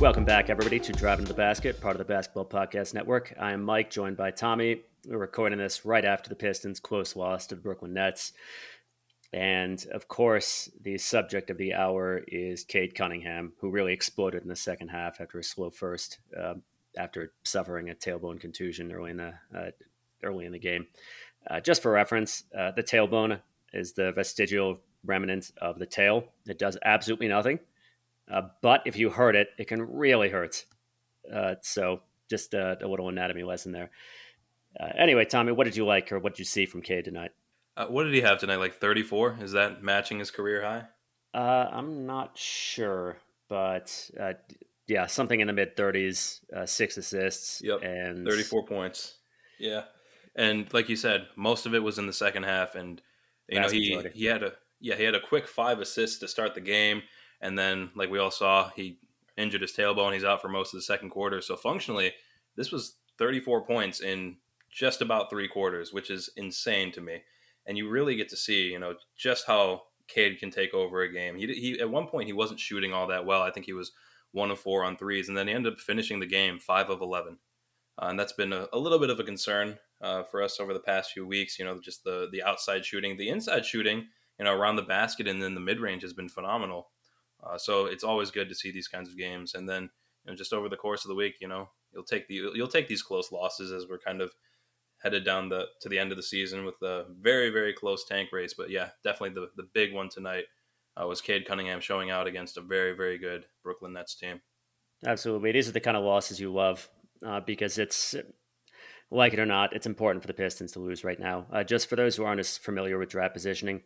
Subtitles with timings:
[0.00, 3.34] Welcome back, everybody, to Driving to the Basket, part of the Basketball Podcast Network.
[3.38, 4.80] I am Mike, joined by Tommy.
[5.06, 8.32] We're recording this right after the Pistons' close loss to the Brooklyn Nets.
[9.34, 14.48] And of course, the subject of the hour is Cade Cunningham, who really exploded in
[14.48, 16.54] the second half after a slow first, uh,
[16.96, 19.70] after suffering a tailbone contusion early in the uh,
[20.22, 20.86] early in the game.
[21.50, 23.38] Uh, just for reference, uh, the tailbone
[23.74, 26.24] is the vestigial remnant of the tail.
[26.46, 27.58] It does absolutely nothing
[28.30, 30.64] uh, but if you hurt it, it can really hurt.
[31.32, 33.90] Uh, so just a, a, little anatomy lesson there.
[34.78, 37.32] Uh, anyway, Tommy, what did you like or what did you see from Cade tonight?
[37.76, 38.56] Uh, what did he have tonight?
[38.56, 39.38] Like 34?
[39.42, 40.84] Is that matching his career high?
[41.32, 44.34] Uh, I'm not sure, but uh,
[44.86, 47.62] yeah, something in the mid 30s, six assists.
[47.62, 47.82] Yep.
[47.82, 49.14] And 34 points.
[49.58, 49.82] Yeah.
[50.36, 52.74] And like you said, most of it was in the second half.
[52.74, 53.00] And,
[53.48, 56.54] you know, he, he had a, yeah, he had a quick five assists to start
[56.54, 57.02] the game
[57.40, 58.98] and then, like we all saw, he
[59.36, 60.12] injured his tailbone.
[60.12, 61.40] He's out for most of the second quarter.
[61.40, 62.12] So functionally,
[62.56, 64.36] this was 34 points in
[64.70, 67.22] just about three quarters, which is insane to me.
[67.66, 71.12] And you really get to see, you know, just how Cade can take over a
[71.12, 71.36] game.
[71.36, 73.42] He, he at one point he wasn't shooting all that well.
[73.42, 73.92] I think he was
[74.32, 77.00] one of four on threes, and then he ended up finishing the game five of
[77.00, 77.38] 11.
[78.00, 80.72] Uh, and that's been a, a, little bit of a concern uh, for us over
[80.72, 81.58] the past few weeks.
[81.58, 84.06] You know, just the the outside shooting, the inside shooting,
[84.38, 86.88] you know, around the basket and then the mid range has been phenomenal.
[87.42, 89.54] Uh, so it's always good to see these kinds of games.
[89.54, 89.90] And then
[90.24, 92.68] you know, just over the course of the week, you know, you'll take the you'll
[92.68, 94.32] take these close losses as we're kind of
[95.02, 98.30] headed down the to the end of the season with a very very close tank
[98.32, 98.54] race.
[98.54, 100.44] But yeah, definitely the the big one tonight
[101.00, 104.40] uh, was Cade Cunningham showing out against a very very good Brooklyn Nets team.
[105.06, 106.88] Absolutely, these are the kind of losses you love
[107.26, 108.14] uh, because it's
[109.10, 111.46] like it or not, it's important for the Pistons to lose right now.
[111.52, 113.82] Uh, just for those who aren't as familiar with draft positioning,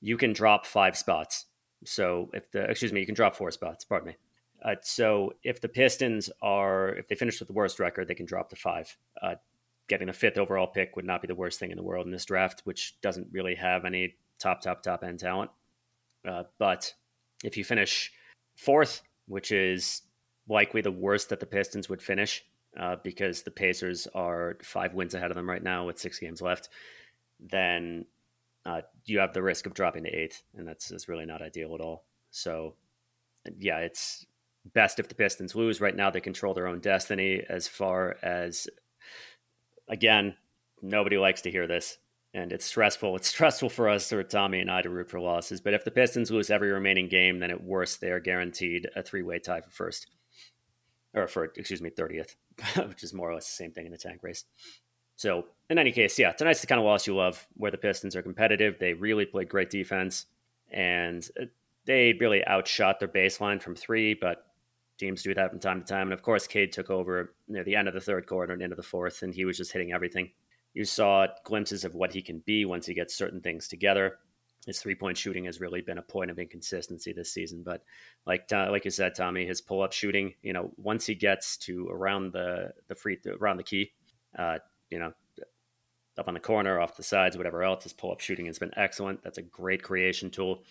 [0.00, 1.46] you can drop five spots
[1.84, 3.84] so if the excuse me, you can drop four spots.
[3.84, 4.16] Pardon me.
[4.64, 8.26] Uh, so if the Pistons are if they finish with the worst record, they can
[8.26, 8.96] drop to five.
[9.20, 9.34] Uh,
[9.88, 12.12] getting a fifth overall pick would not be the worst thing in the world in
[12.12, 15.50] this draft, which doesn't really have any top top top end talent.
[16.26, 16.94] Uh, but
[17.42, 18.12] if you finish
[18.56, 20.02] fourth, which is
[20.48, 22.44] likely the worst that the Pistons would finish,
[22.78, 26.40] uh, because the Pacers are five wins ahead of them right now with six games
[26.40, 26.68] left,
[27.40, 28.06] then
[28.64, 31.74] uh, you have the risk of dropping to eighth, and that's, that's really not ideal
[31.74, 32.04] at all.
[32.30, 32.74] So,
[33.58, 34.24] yeah, it's
[34.72, 35.80] best if the Pistons lose.
[35.80, 38.68] Right now, they control their own destiny as far as,
[39.88, 40.36] again,
[40.80, 41.98] nobody likes to hear this.
[42.34, 43.16] And it's stressful.
[43.16, 45.60] It's stressful for us, or Tommy and I, to root for losses.
[45.60, 49.02] But if the Pistons lose every remaining game, then at worst, they are guaranteed a
[49.02, 50.06] three way tie for first.
[51.14, 52.36] Or for, excuse me, 30th,
[52.88, 54.44] which is more or less the same thing in the tank race.
[55.22, 58.16] So in any case, yeah, tonight's the kind of loss you love where the Pistons
[58.16, 58.80] are competitive.
[58.80, 60.26] They really played great defense
[60.72, 61.44] and uh,
[61.84, 64.46] they really outshot their baseline from three, but
[64.98, 66.08] teams do that from time to time.
[66.08, 68.74] And of course, Cade took over near the end of the third quarter and into
[68.74, 70.32] the fourth, and he was just hitting everything.
[70.74, 74.18] You saw glimpses of what he can be once he gets certain things together.
[74.66, 77.84] His three point shooting has really been a point of inconsistency this season, but
[78.26, 81.86] like like you said, Tommy, his pull up shooting, you know, once he gets to
[81.88, 83.92] around the the free around the key,
[84.36, 84.58] uh,
[84.92, 85.12] you know,
[86.18, 87.84] up on the corner, off the sides, whatever else.
[87.84, 89.22] His pull up shooting has been excellent.
[89.22, 90.62] That's a great creation tool.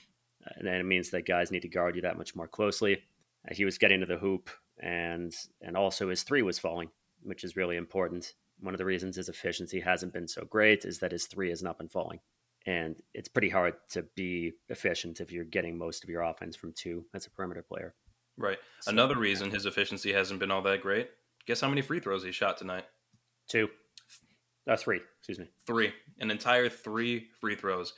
[0.56, 3.02] And it means that guys need to guard you that much more closely.
[3.50, 4.50] Uh, he was getting to the hoop,
[4.80, 6.90] and and also his three was falling,
[7.24, 8.34] which is really important.
[8.60, 11.64] One of the reasons his efficiency hasn't been so great is that his three has
[11.64, 12.20] not been falling.
[12.68, 16.74] And it's pretty hard to be efficient if you're getting most of your offense from
[16.74, 17.96] two as a perimeter player.
[18.38, 18.60] Right.
[18.82, 21.10] So, Another reason his efficiency hasn't been all that great.
[21.48, 22.86] Guess how many free throws he shot tonight?
[23.48, 23.68] Two.
[24.70, 25.48] Uh, three, excuse me.
[25.66, 27.94] Three, an entire three free throws,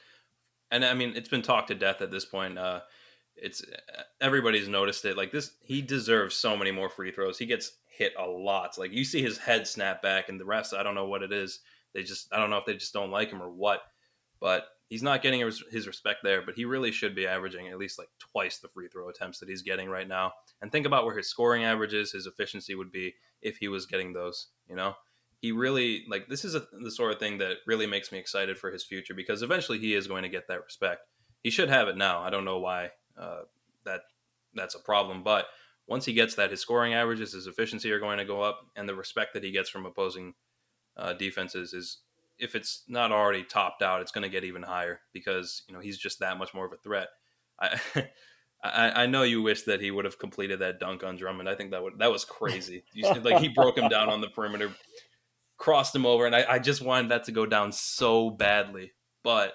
[0.72, 2.57] and I mean it's been talked to death at this point.
[2.57, 2.81] Uh,
[3.35, 3.63] it's
[4.22, 5.18] everybody's noticed it.
[5.18, 7.38] Like this, he deserves so many more free throws.
[7.38, 8.78] He gets hit a lot.
[8.78, 11.32] Like you see his head snap back, and the rest, I don't know what it
[11.32, 11.59] is.
[11.93, 13.82] They just, I don't know if they just don't like him or what.
[14.40, 16.41] But he's not getting his respect there.
[16.41, 19.49] But he really should be averaging at least like twice the free throw attempts that
[19.49, 20.34] he's getting right now.
[20.61, 24.14] And think about where his scoring averages, his efficiency would be if he was getting
[24.14, 24.47] those.
[24.67, 24.96] You know,
[25.43, 28.57] he really like this is a, the sort of thing that really makes me excited
[28.57, 31.01] for his future because eventually he is going to get that respect.
[31.43, 32.22] He should have it now.
[32.22, 33.41] I don't know why uh,
[33.84, 34.03] that
[34.55, 35.47] that's a problem, but
[35.85, 38.87] once he gets that, his scoring averages, his efficiency are going to go up, and
[38.87, 40.34] the respect that he gets from opposing
[40.95, 41.97] uh, defenses is,
[42.39, 45.81] if it's not already topped out, it's going to get even higher because you know
[45.81, 47.09] he's just that much more of a threat.
[47.59, 47.81] I,
[48.63, 51.49] I, I know you wish that he would have completed that dunk on Drummond.
[51.49, 52.85] I think that would that was crazy.
[52.93, 54.72] You, like he broke him down on the perimeter,
[55.63, 58.91] crossed him over, and I, I just wanted that to go down so badly.
[59.23, 59.53] But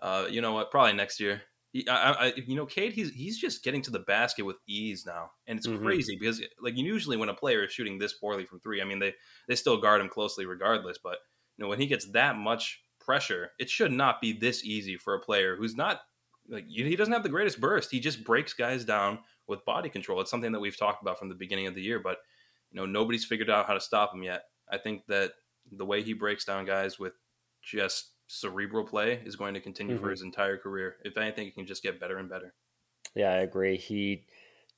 [0.00, 0.70] uh, you know what?
[0.70, 1.42] Probably next year.
[1.72, 5.04] He, I, I, you know, Cade, he's he's just getting to the basket with ease
[5.04, 5.84] now, and it's mm-hmm.
[5.84, 9.00] crazy because like usually when a player is shooting this poorly from three, I mean
[9.00, 9.14] they
[9.48, 11.18] they still guard him closely regardless, but
[11.56, 15.14] you know when he gets that much pressure, it should not be this easy for
[15.14, 16.02] a player who's not
[16.48, 17.90] like he doesn't have the greatest burst.
[17.90, 19.18] He just breaks guys down
[19.48, 20.20] with body control.
[20.20, 22.18] It's something that we've talked about from the beginning of the year, but
[22.70, 24.44] you know nobody's figured out how to stop him yet.
[24.72, 25.32] I think that
[25.70, 27.14] the way he breaks down guys with
[27.62, 30.04] just cerebral play is going to continue mm-hmm.
[30.04, 30.96] for his entire career.
[31.04, 32.54] If anything, he can just get better and better.
[33.14, 33.76] Yeah, I agree.
[33.76, 34.24] He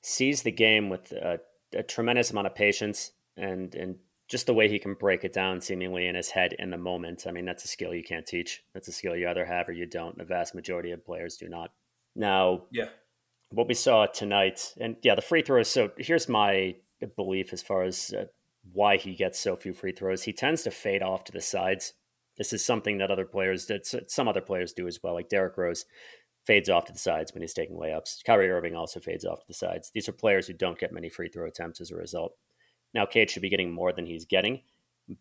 [0.01, 1.39] sees the game with a,
[1.73, 3.95] a tremendous amount of patience and and
[4.27, 7.25] just the way he can break it down seemingly in his head in the moment.
[7.27, 8.63] I mean, that's a skill you can't teach.
[8.73, 10.17] That's a skill you either have or you don't.
[10.17, 11.71] The vast majority of players do not.
[12.15, 12.89] Now, yeah,
[13.49, 15.67] what we saw tonight, and yeah, the free throws.
[15.67, 16.75] So here's my
[17.15, 18.25] belief as far as uh,
[18.73, 20.23] why he gets so few free throws.
[20.23, 21.93] He tends to fade off to the sides.
[22.37, 25.13] This is something that other players, that some other players do as well.
[25.13, 25.85] Like Derrick Rose
[26.45, 28.23] fades off to the sides when he's taking layups.
[28.25, 29.91] Kyrie Irving also fades off to the sides.
[29.93, 32.33] These are players who don't get many free throw attempts as a result.
[32.93, 34.61] Now, Cade should be getting more than he's getting,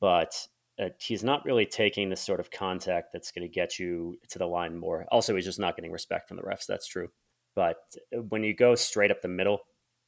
[0.00, 0.34] but
[0.78, 4.38] uh, he's not really taking the sort of contact that's going to get you to
[4.38, 5.06] the line more.
[5.10, 6.66] Also, he's just not getting respect from the refs.
[6.66, 7.08] That's true.
[7.54, 7.76] But
[8.14, 9.60] uh, when you go straight up the middle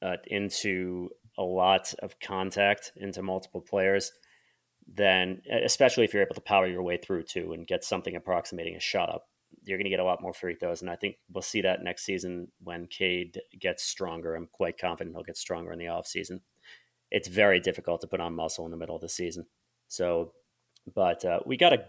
[0.03, 4.13] uh, into a lot of contact into multiple players,
[4.87, 8.77] then especially if you're able to power your way through too and get something approximating
[8.77, 9.29] a shot up,
[9.65, 10.81] you're going to get a lot more free throws.
[10.81, 14.35] And I think we'll see that next season when Cade gets stronger.
[14.35, 16.41] I'm quite confident he'll get stronger in the offseason
[17.11, 19.47] it's very difficult to put on muscle in the middle of the season.
[19.89, 20.33] So,
[20.95, 21.85] but uh, we got a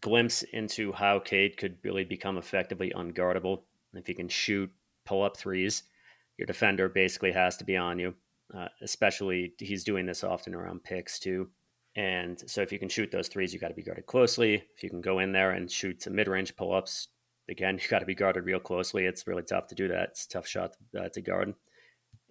[0.00, 3.62] glimpse into how Cade could really become effectively unguardable.
[3.94, 4.70] If you can shoot
[5.04, 5.84] pull up threes,
[6.36, 8.14] your defender basically has to be on you.
[8.54, 11.48] Uh, especially, he's doing this often around picks too.
[11.96, 14.62] And so, if you can shoot those threes, you got to be guarded closely.
[14.76, 17.08] If you can go in there and shoot some mid range pull ups,
[17.48, 19.06] again, you got to be guarded real closely.
[19.06, 20.10] It's really tough to do that.
[20.10, 21.54] It's tough shot to, uh, to guard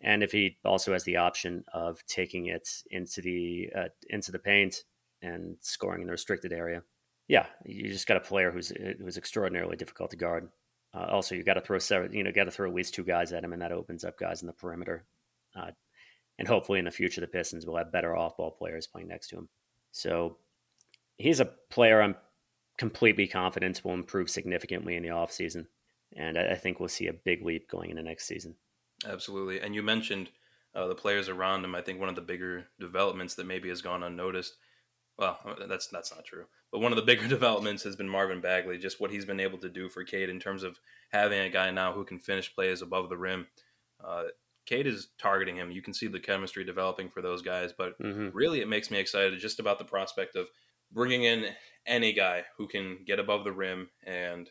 [0.02, 4.40] and if he also has the option of taking it into the uh, into the
[4.40, 4.84] paint
[5.22, 6.84] and scoring in the restricted area,
[7.28, 10.50] yeah, you just got a player who's who's extraordinarily difficult to guard.
[10.94, 13.04] Uh, also, you got to throw seven, you know, got to throw at least two
[13.04, 15.06] guys at him, and that opens up guys in the perimeter.
[16.38, 19.38] And hopefully, in the future, the Pistons will have better off-ball players playing next to
[19.38, 19.50] him.
[19.92, 20.38] So
[21.18, 22.16] he's a player I'm
[22.78, 25.68] completely confident will improve significantly in the offseason.
[26.16, 28.56] and I, I think we'll see a big leap going into next season.
[29.08, 29.62] Absolutely.
[29.62, 30.30] And you mentioned
[30.74, 31.76] uh, the players around him.
[31.76, 34.56] I think one of the bigger developments that maybe has gone unnoticed.
[35.18, 36.46] Well, uh, that's that's not true.
[36.72, 38.78] But one of the bigger developments has been Marvin Bagley.
[38.78, 40.80] Just what he's been able to do for Cade in terms of
[41.12, 43.48] having a guy now who can finish plays above the rim.
[44.04, 44.26] Uh,
[44.66, 45.72] Cade is targeting him.
[45.72, 47.72] You can see the chemistry developing for those guys.
[47.78, 48.30] But mm-hmm.
[48.34, 50.48] really, it makes me excited just about the prospect of
[50.92, 51.48] bringing in
[51.86, 54.50] any guy who can get above the rim and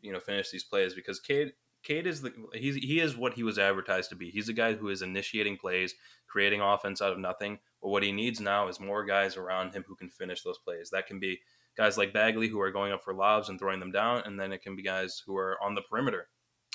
[0.00, 1.52] you know finish these plays because Cade
[1.82, 4.30] Cade is the he's he is what he was advertised to be.
[4.30, 5.94] He's a guy who is initiating plays,
[6.28, 7.58] creating offense out of nothing.
[7.80, 10.90] But what he needs now is more guys around him who can finish those plays.
[10.90, 11.40] That can be
[11.76, 14.52] guys like Bagley who are going up for lobs and throwing them down, and then
[14.52, 16.28] it can be guys who are on the perimeter,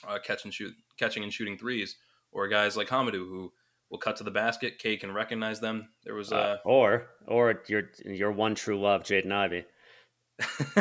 [0.07, 1.97] uh, catch and shoot, catching and shooting threes,
[2.33, 3.51] or guys like Hamidou who
[3.89, 4.79] will cut to the basket.
[4.79, 5.89] Cade can recognize them.
[6.03, 9.65] There was a uh, or or your your one true love, Jaden Ivey.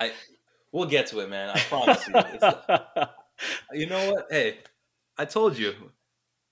[0.00, 0.12] I
[0.72, 1.50] we'll get to it, man.
[1.50, 3.80] I promise you.
[3.80, 4.26] you know what?
[4.30, 4.58] Hey,
[5.16, 5.74] I told you.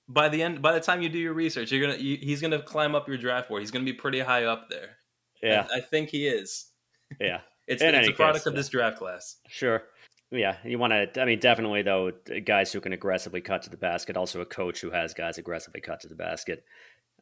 [0.08, 2.62] By the end, by the time you do your research, you're gonna you, he's gonna
[2.62, 3.62] climb up your draft board.
[3.62, 4.98] He's gonna be pretty high up there.
[5.42, 6.66] Yeah, I, I think he is.
[7.20, 9.36] Yeah, it's, it's a product case, of this draft class.
[9.48, 9.82] Sure.
[10.30, 11.20] Yeah, you want to.
[11.20, 12.10] I mean, definitely though,
[12.44, 14.16] guys who can aggressively cut to the basket.
[14.16, 16.64] Also, a coach who has guys aggressively cut to the basket,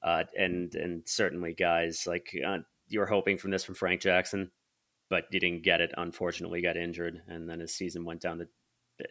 [0.02, 2.58] uh, and and certainly guys like uh,
[2.88, 4.50] you were hoping from this from Frank Jackson,
[5.10, 5.92] but you didn't get it.
[5.98, 8.48] Unfortunately, got injured, and then his season went down the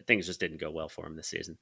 [0.06, 1.58] things just didn't go well for him this season.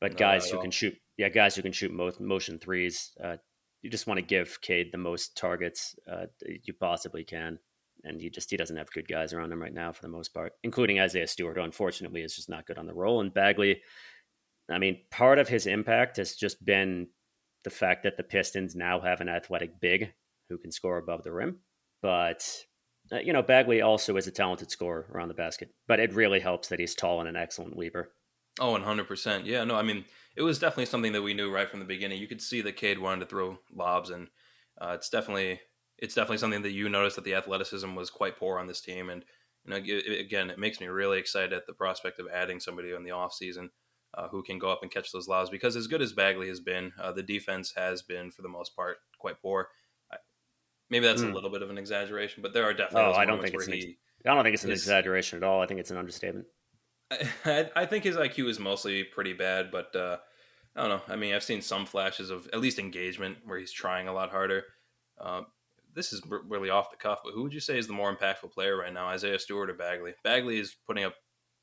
[0.00, 3.36] But guys who can shoot, yeah, guys who can shoot mo- motion threes, uh,
[3.80, 7.58] you just want to give Cade the most targets uh, you possibly can.
[8.06, 10.32] And he just he doesn't have good guys around him right now for the most
[10.32, 13.20] part, including Isaiah Stewart, who unfortunately is just not good on the roll.
[13.20, 13.82] And Bagley,
[14.70, 17.08] I mean, part of his impact has just been
[17.64, 20.12] the fact that the Pistons now have an athletic big
[20.48, 21.58] who can score above the rim.
[22.00, 22.48] But
[23.12, 26.40] uh, you know, Bagley also is a talented scorer around the basket, but it really
[26.40, 28.12] helps that he's tall and an excellent leaper.
[28.58, 29.44] Oh, 100%.
[29.44, 32.20] Yeah, no, I mean, it was definitely something that we knew right from the beginning.
[32.20, 34.28] You could see that Cade wanted to throw lobs, and
[34.80, 35.60] uh, it's definitely
[35.98, 39.10] it's definitely something that you noticed that the athleticism was quite poor on this team.
[39.10, 39.24] And,
[39.64, 42.92] you know, it, again, it makes me really excited at the prospect of adding somebody
[42.92, 43.70] in the offseason
[44.14, 46.60] uh, who can go up and catch those lobs because as good as Bagley has
[46.60, 49.68] been, uh, the defense has been, for the most part, quite poor.
[50.88, 51.24] Maybe that's mm.
[51.24, 51.34] a hmm.
[51.34, 53.12] little bit of an exaggeration, but there are definitely.
[53.12, 53.66] Oh, I don't think it's.
[53.66, 55.60] An, he, I don't think it's an is, exaggeration at all.
[55.60, 56.46] I think it's an understatement.
[57.44, 60.18] I, I think his IQ is mostly pretty bad, but uh,
[60.76, 61.12] I don't know.
[61.12, 64.30] I mean, I've seen some flashes of at least engagement where he's trying a lot
[64.30, 64.64] harder.
[65.20, 65.42] Uh,
[65.96, 68.52] this is really off the cuff, but who would you say is the more impactful
[68.52, 70.12] player right now, Isaiah Stewart or Bagley?
[70.22, 71.14] Bagley is putting up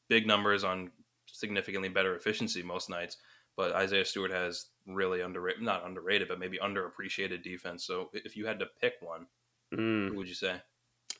[0.09, 0.91] big numbers on
[1.27, 3.17] significantly better efficiency most nights,
[3.55, 7.85] but Isaiah Stewart has really underrated, not underrated, but maybe underappreciated defense.
[7.85, 9.27] So if you had to pick one,
[9.73, 10.09] mm.
[10.09, 10.55] who would you say?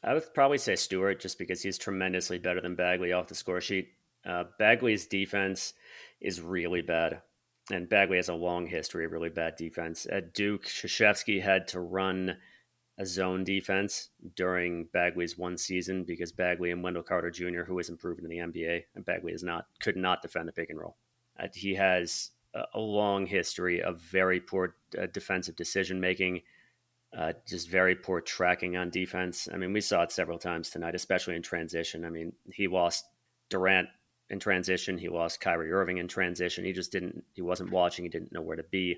[0.04, 3.62] I would probably say Stewart just because he's tremendously better than Bagley off the score
[3.62, 3.90] sheet.
[4.26, 5.74] Uh, Bagley's defense
[6.20, 7.22] is really bad,
[7.72, 10.08] and Bagley has a long history of really bad defense.
[10.12, 12.38] At Duke, Krzyzewski had to run
[12.98, 17.90] a zone defense during Bagley's one season because Bagley and Wendell Carter Jr., who was
[17.90, 20.98] improving in the NBA, and Bagley is not could not defend the pick and roll.
[21.40, 26.42] Uh, he has a, a, long history of very poor uh, defensive decision making,
[27.18, 29.48] uh, just very poor tracking on defense.
[29.52, 32.06] I mean, we saw it several times tonight, especially in transition.
[32.06, 33.06] I mean, he lost
[33.50, 33.90] Durant
[34.30, 35.00] in transition.
[35.00, 36.64] He lost Kyrie Irving in transition.
[36.64, 37.24] He just didn't.
[37.34, 38.06] He wasn't watching.
[38.06, 38.98] He didn't know where to be,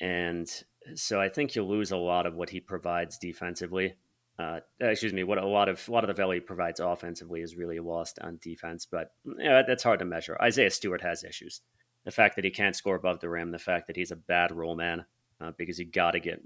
[0.00, 0.50] and
[0.94, 3.94] so I think you'll lose a lot of what he provides defensively.
[4.38, 7.42] Uh, excuse me, what a lot of a lot of the value he provides offensively
[7.42, 10.36] is really lost on defense, but yeah, that's hard to measure.
[10.40, 11.60] Isaiah Stewart has issues.
[12.04, 14.50] The fact that he can't score above the rim, the fact that he's a bad
[14.50, 15.04] roll man,
[15.40, 16.42] uh, because you got to get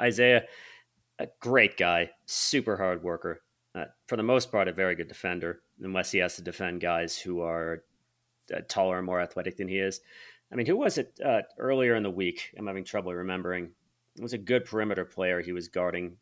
[0.00, 0.44] Isaiah,
[1.18, 3.40] a great guy, super hard worker,
[3.74, 7.16] uh, for the most part, a very good defender, unless he has to defend guys
[7.16, 7.84] who are
[8.54, 10.00] uh, taller and more athletic than he is.
[10.52, 12.52] I mean, who was it uh, earlier in the week?
[12.58, 13.70] I'm having trouble remembering.
[14.16, 16.16] It was a good perimeter player he was guarding,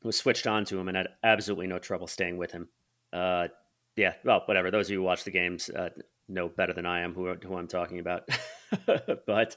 [0.00, 2.68] who was switched on to him and had absolutely no trouble staying with him.
[3.12, 3.48] Uh,
[3.96, 4.70] yeah, well, whatever.
[4.70, 5.90] Those of you who watch the games uh,
[6.28, 8.28] know better than I am who, who I'm talking about.
[9.26, 9.56] but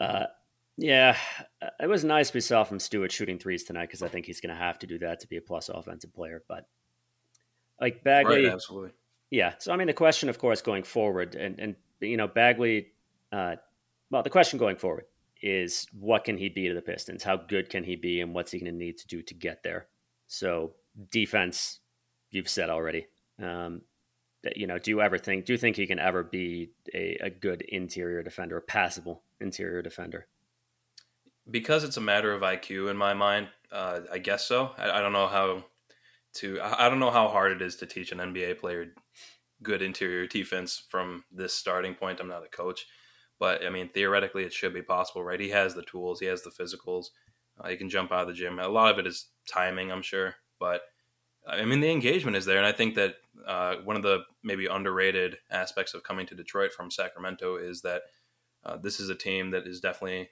[0.00, 0.26] uh,
[0.76, 1.16] yeah,
[1.80, 4.54] it was nice we saw from Stewart shooting threes tonight because I think he's going
[4.54, 6.42] to have to do that to be a plus offensive player.
[6.48, 6.66] But
[7.80, 8.90] like Bagley, right, absolutely.
[9.30, 9.54] Yeah.
[9.58, 12.88] So I mean, the question, of course, going forward, and and you know, Bagley
[13.34, 13.56] uh,
[14.10, 15.06] well, the question going forward
[15.42, 17.24] is what can he be to the Pistons?
[17.24, 19.62] How good can he be, and what's he going to need to do to get
[19.62, 19.88] there?
[20.28, 20.74] So
[21.10, 21.80] defense,
[22.30, 23.08] you've said already.
[23.42, 23.82] Um,
[24.54, 25.46] you know, do you ever think?
[25.46, 29.82] Do you think he can ever be a, a good interior defender, a passable interior
[29.82, 30.26] defender?
[31.50, 33.48] Because it's a matter of IQ in my mind.
[33.72, 34.70] Uh, I guess so.
[34.78, 35.64] I, I don't know how
[36.34, 36.60] to.
[36.62, 38.92] I don't know how hard it is to teach an NBA player
[39.62, 42.20] good interior defense from this starting point.
[42.20, 42.86] I'm not a coach.
[43.44, 45.38] But I mean, theoretically, it should be possible, right?
[45.38, 47.08] He has the tools, he has the physicals,
[47.60, 48.58] uh, he can jump out of the gym.
[48.58, 50.80] A lot of it is timing, I'm sure, but
[51.46, 54.64] I mean, the engagement is there, and I think that uh, one of the maybe
[54.64, 58.04] underrated aspects of coming to Detroit from Sacramento is that
[58.64, 60.30] uh, this is a team that is definitely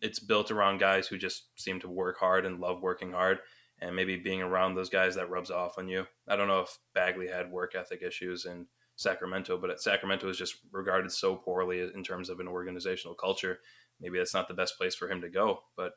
[0.00, 3.38] it's built around guys who just seem to work hard and love working hard,
[3.80, 6.08] and maybe being around those guys that rubs off on you.
[6.26, 10.56] I don't know if Bagley had work ethic issues and Sacramento, but Sacramento is just
[10.70, 13.58] regarded so poorly in terms of an organizational culture.
[14.00, 15.60] Maybe that's not the best place for him to go.
[15.76, 15.92] But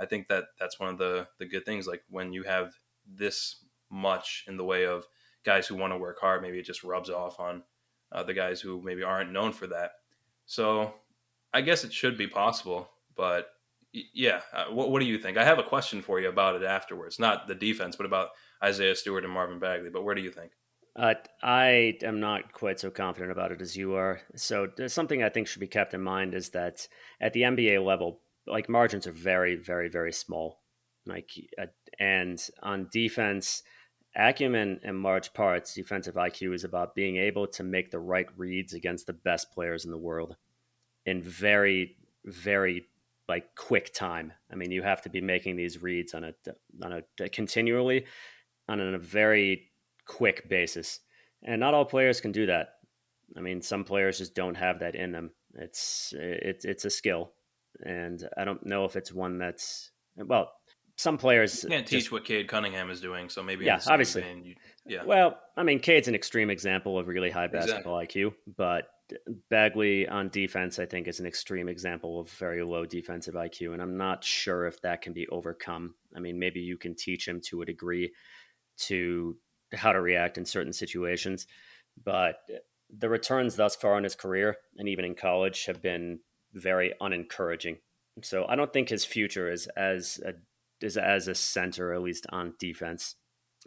[0.00, 1.86] I think that that's one of the the good things.
[1.86, 2.74] Like when you have
[3.06, 5.06] this much in the way of
[5.44, 7.62] guys who want to work hard, maybe it just rubs off on
[8.10, 9.92] uh, the guys who maybe aren't known for that.
[10.46, 10.94] So
[11.52, 13.48] I guess it should be possible, but
[13.92, 15.36] yeah, uh, what, what do you think?
[15.36, 18.30] I have a question for you about it afterwards, not the defense, but about
[18.64, 19.90] Isaiah Stewart and Marvin Bagley.
[19.90, 20.52] But where do you think?
[20.94, 24.20] Uh, I am not quite so confident about it as you are.
[24.36, 26.86] So something I think should be kept in mind is that
[27.20, 30.60] at the NBA level, like margins are very, very, very small.
[31.06, 31.30] Like,
[31.60, 31.66] uh,
[31.98, 33.62] and on defense,
[34.14, 38.74] acumen in large parts, defensive IQ is about being able to make the right reads
[38.74, 40.36] against the best players in the world
[41.06, 41.96] in very,
[42.26, 42.86] very
[43.28, 44.32] like quick time.
[44.50, 46.34] I mean, you have to be making these reads on a
[46.82, 48.04] on a continually
[48.68, 49.71] on a very
[50.06, 51.00] quick basis.
[51.42, 52.74] And not all players can do that.
[53.36, 55.30] I mean, some players just don't have that in them.
[55.54, 57.32] It's it's it's a skill,
[57.84, 60.52] and I don't know if it's one that's well.
[60.96, 64.24] Some players you can't teach just, what Cade Cunningham is doing, so maybe yeah, obviously,
[64.44, 64.54] you,
[64.86, 65.04] yeah.
[65.04, 68.24] Well, I mean, Cade's an extreme example of really high basketball exactly.
[68.24, 68.88] IQ, but
[69.50, 73.82] Bagley on defense, I think, is an extreme example of very low defensive IQ, and
[73.82, 75.94] I'm not sure if that can be overcome.
[76.14, 78.12] I mean, maybe you can teach him to a degree
[78.78, 79.36] to
[79.72, 81.46] how to react in certain situations.
[82.02, 82.36] But
[82.96, 86.20] the returns thus far in his career and even in college have been
[86.52, 87.78] very unencouraging.
[88.22, 90.34] So I don't think his future is as a,
[90.84, 93.16] is as a center, at least on defense.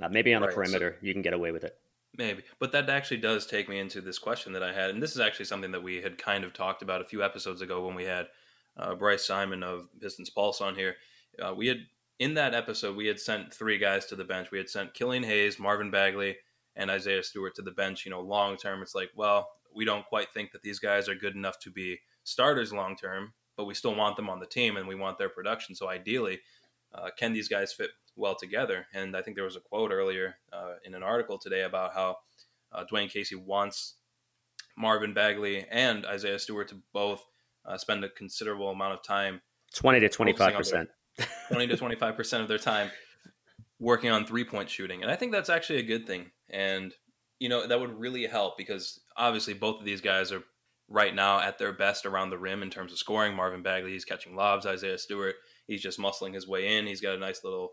[0.01, 1.73] Uh, maybe on right, the perimeter, so you can get away with it.
[2.17, 5.11] Maybe, but that actually does take me into this question that I had, and this
[5.11, 7.95] is actually something that we had kind of talked about a few episodes ago when
[7.95, 8.27] we had
[8.77, 10.95] uh, Bryce Simon of Pistons Pulse on here.
[11.41, 11.77] Uh, we had
[12.19, 14.51] in that episode, we had sent three guys to the bench.
[14.51, 16.37] We had sent Killian Hayes, Marvin Bagley,
[16.75, 18.05] and Isaiah Stewart to the bench.
[18.05, 21.15] You know, long term, it's like, well, we don't quite think that these guys are
[21.15, 24.77] good enough to be starters long term, but we still want them on the team
[24.77, 25.75] and we want their production.
[25.75, 26.39] So ideally,
[26.93, 28.87] uh, can these guys fit well together?
[28.93, 32.17] And I think there was a quote earlier uh, in an article today about how
[32.71, 33.95] uh, Dwane Casey wants
[34.77, 37.25] Marvin Bagley and Isaiah Stewart to both
[37.65, 39.41] uh, spend a considerable amount of time
[39.73, 40.87] 20 to 25%.
[41.49, 42.89] 20 to 25% of their time
[43.79, 45.01] working on three point shooting.
[45.01, 46.31] And I think that's actually a good thing.
[46.49, 46.93] And,
[47.39, 50.43] you know, that would really help because obviously both of these guys are
[50.87, 53.35] right now at their best around the rim in terms of scoring.
[53.35, 54.65] Marvin Bagley, he's catching lobs.
[54.65, 55.35] Isaiah Stewart,
[55.67, 56.85] he's just muscling his way in.
[56.85, 57.71] He's got a nice little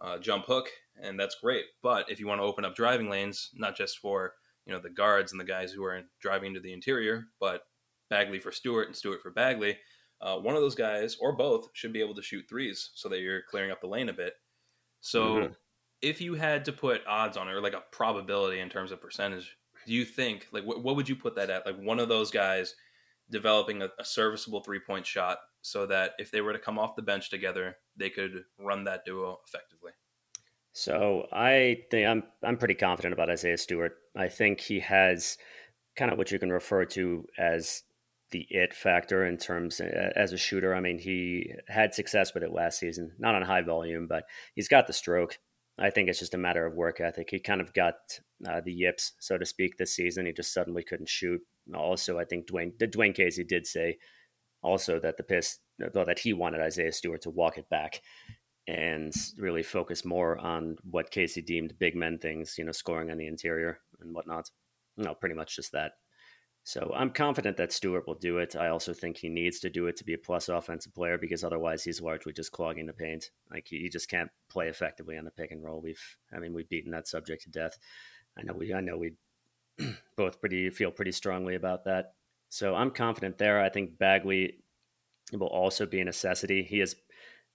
[0.00, 0.68] uh, jump hook,
[1.00, 1.64] and that's great.
[1.82, 4.34] But if you want to open up driving lanes, not just for
[4.66, 7.62] you know the guards and the guys who are driving into the interior, but
[8.08, 9.78] Bagley for Stewart and Stewart for Bagley,
[10.20, 13.20] uh, one of those guys or both should be able to shoot threes so that
[13.20, 14.34] you're clearing up the lane a bit.
[15.00, 15.52] So mm-hmm.
[16.02, 19.00] if you had to put odds on it or like a probability in terms of
[19.00, 21.64] percentage, do you think like what, what would you put that at?
[21.64, 22.74] Like one of those guys
[23.30, 26.96] developing a, a serviceable three point shot so that if they were to come off
[26.96, 29.92] the bench together, they could run that duo effectively.
[30.72, 33.96] So I think I'm I'm pretty confident about Isaiah Stewart.
[34.16, 35.36] I think he has
[35.96, 37.82] kind of what you can refer to as
[38.30, 40.74] the it factor in terms uh, as a shooter.
[40.74, 44.68] I mean, he had success with it last season, not on high volume, but he's
[44.68, 45.38] got the stroke.
[45.78, 47.28] I think it's just a matter of work ethic.
[47.30, 47.94] He kind of got
[48.46, 50.26] uh, the yips, so to speak, this season.
[50.26, 51.40] He just suddenly couldn't shoot.
[51.74, 53.96] Also, I think Dwane Dwane Casey did say
[54.62, 58.02] also that the piss that he wanted Isaiah Stewart to walk it back
[58.66, 63.16] and really focus more on what Casey deemed big men things, you know, scoring on
[63.16, 64.50] the interior and whatnot.
[64.96, 65.92] No, pretty much just that.
[66.70, 68.54] So I'm confident that Stewart will do it.
[68.54, 71.42] I also think he needs to do it to be a plus offensive player because
[71.42, 73.32] otherwise he's largely just clogging the paint.
[73.50, 75.80] Like he, just can't play effectively on the pick and roll.
[75.80, 77.76] We've, I mean, we've beaten that subject to death.
[78.38, 79.14] I know we, I know we
[80.16, 82.12] both pretty feel pretty strongly about that.
[82.50, 83.60] So I'm confident there.
[83.60, 84.62] I think Bagley
[85.32, 86.62] will also be a necessity.
[86.62, 86.94] He has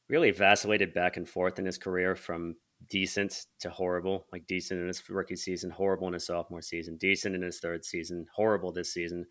[0.10, 2.58] really vacillated back and forth in his career from
[2.90, 7.36] decent to horrible, like decent in his rookie season, horrible in his sophomore season, decent
[7.36, 9.26] in his third season, horrible this season.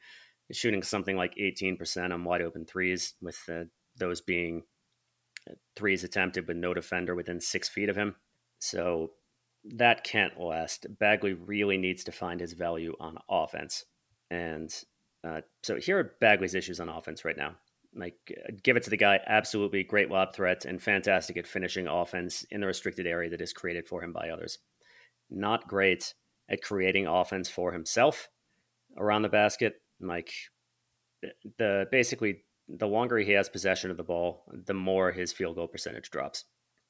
[0.53, 3.65] Shooting something like 18% on wide open threes, with uh,
[3.97, 4.65] those being
[5.51, 8.17] uh, threes attempted with no defender within six feet of him.
[8.59, 9.13] So
[9.65, 10.87] that can't last.
[10.99, 13.85] Bagley really needs to find his value on offense.
[14.31, 14.71] And
[15.27, 17.57] uh, so here are Bagley's issues on offense right now.
[17.97, 19.21] Like, uh, give it to the guy.
[19.27, 23.53] Absolutely great lob threat and fantastic at finishing offense in the restricted area that is
[23.53, 24.59] created for him by others.
[25.31, 26.15] Not great
[26.49, 28.29] at creating offense for himself
[28.97, 29.81] around the basket.
[30.01, 30.31] Like,
[31.59, 35.69] the basically, the longer he has possession of the ball, the more his field goal
[35.69, 36.45] percentage drops.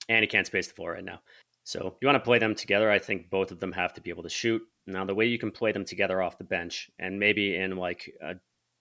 [0.09, 1.21] And he can't space the floor right now.
[1.65, 2.91] So you want to play them together.
[2.91, 4.61] I think both of them have to be able to shoot.
[4.87, 8.13] Now, the way you can play them together off the bench, and maybe in like
[8.23, 8.35] a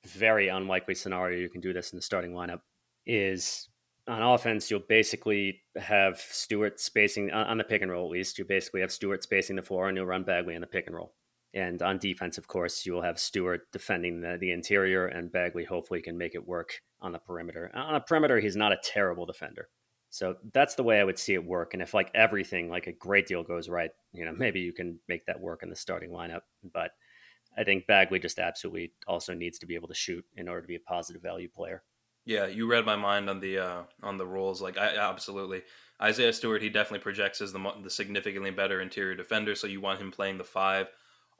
[0.05, 2.61] very unlikely scenario you can do this in the starting lineup
[3.05, 3.69] is
[4.07, 8.05] on offense, you'll basically have Stewart spacing on the pick and roll.
[8.05, 10.67] At least you basically have Stewart spacing the floor, and you'll run Bagley in the
[10.67, 11.13] pick and roll.
[11.53, 15.63] And on defense, of course, you will have Stewart defending the, the interior, and Bagley
[15.63, 17.71] hopefully can make it work on the perimeter.
[17.73, 19.69] On a perimeter, he's not a terrible defender.
[20.09, 21.73] So that's the way I would see it work.
[21.73, 24.99] And if like everything, like a great deal goes right, you know, maybe you can
[25.07, 26.41] make that work in the starting lineup.
[26.73, 26.91] But
[27.57, 30.67] I think Bagley just absolutely also needs to be able to shoot in order to
[30.67, 31.83] be a positive value player.
[32.25, 34.61] Yeah, you read my mind on the uh, on the rules.
[34.61, 35.63] Like, I absolutely
[36.01, 36.61] Isaiah Stewart.
[36.61, 39.55] He definitely projects as the the significantly better interior defender.
[39.55, 40.87] So you want him playing the five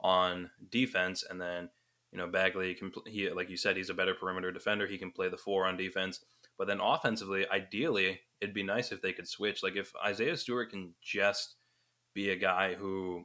[0.00, 1.70] on defense, and then
[2.12, 4.86] you know Bagley can he like you said he's a better perimeter defender.
[4.86, 6.20] He can play the four on defense.
[6.56, 9.62] But then offensively, ideally, it'd be nice if they could switch.
[9.62, 11.56] Like if Isaiah Stewart can just
[12.14, 13.24] be a guy who,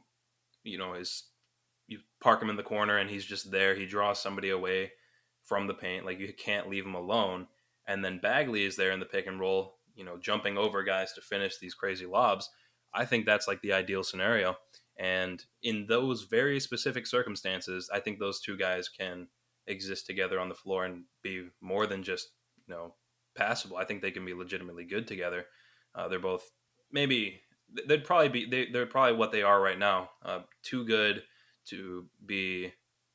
[0.64, 1.24] you know, is
[1.90, 3.74] you park him in the corner and he's just there.
[3.74, 4.92] He draws somebody away
[5.42, 6.06] from the paint.
[6.06, 7.48] Like you can't leave him alone.
[7.86, 11.12] And then Bagley is there in the pick and roll, you know, jumping over guys
[11.14, 12.48] to finish these crazy lobs.
[12.94, 14.56] I think that's like the ideal scenario.
[14.98, 19.26] And in those very specific circumstances, I think those two guys can
[19.66, 22.28] exist together on the floor and be more than just,
[22.68, 22.94] you know,
[23.34, 23.78] passable.
[23.78, 25.46] I think they can be legitimately good together.
[25.94, 26.48] Uh, they're both
[26.92, 27.40] maybe
[27.88, 30.10] they'd probably be they, they're probably what they are right now.
[30.24, 31.22] Uh, too good
[31.70, 32.72] to be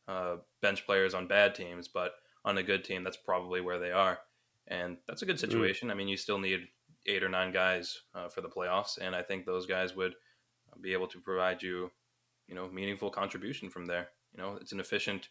[0.08, 2.14] uh, bench players on bad teams, but
[2.44, 4.20] on a good team, that's probably where they are.
[4.68, 5.42] And that's a good mm.
[5.42, 5.90] situation.
[5.90, 5.92] Mm.
[5.92, 6.68] I mean, you still need
[7.06, 10.16] eight or nine guys uh, for the playoffs, and I think those guys would
[10.82, 11.92] be able to provide you,
[12.48, 14.10] you know, meaningful contribution from there.
[14.36, 15.30] You know, it's an efficient.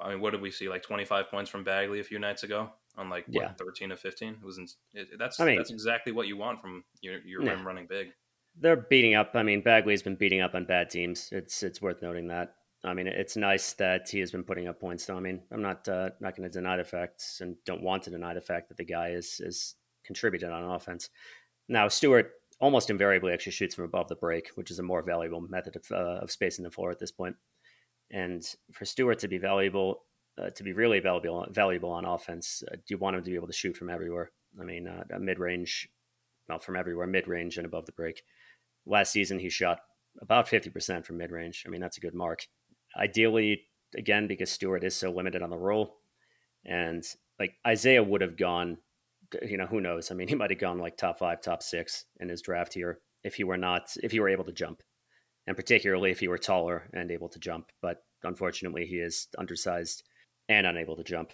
[0.00, 0.68] I mean, what did we see?
[0.68, 3.52] Like 25 points from Bagley a few nights ago on like what, yeah.
[3.52, 4.28] 13 of 15.
[4.28, 7.42] It was in, it, that's I mean, that's exactly what you want from your your
[7.42, 7.52] yeah.
[7.52, 8.08] rim running big.
[8.58, 9.30] they're beating up.
[9.34, 11.28] I mean, Bagley's been beating up on bad teams.
[11.32, 12.55] It's it's worth noting that.
[12.84, 15.06] I mean, it's nice that he has been putting up points.
[15.06, 18.04] Though I mean, I'm not uh, not going to deny the facts and don't want
[18.04, 21.10] to deny the fact that the guy is is contributed on offense.
[21.68, 25.40] Now, Stewart almost invariably actually shoots from above the break, which is a more valuable
[25.40, 27.36] method of, uh, of spacing the floor at this point.
[28.10, 30.04] And for Stewart to be valuable,
[30.38, 33.36] uh, to be really valuable valuable on offense, uh, do you want him to be
[33.36, 34.30] able to shoot from everywhere?
[34.60, 35.88] I mean, uh, mid range,
[36.48, 38.22] well, from everywhere, mid range and above the break.
[38.86, 39.80] Last season, he shot
[40.20, 41.64] about 50% from mid range.
[41.66, 42.46] I mean, that's a good mark.
[42.96, 43.62] Ideally,
[43.96, 45.96] again, because Stewart is so limited on the roll,
[46.64, 47.04] and
[47.38, 48.78] like Isaiah would have gone,
[49.42, 50.10] you know, who knows?
[50.10, 53.00] I mean, he might have gone like top five, top six in his draft here
[53.24, 54.82] if he were not, if he were able to jump,
[55.46, 57.70] and particularly if he were taller and able to jump.
[57.82, 60.04] But unfortunately, he is undersized
[60.48, 61.32] and unable to jump.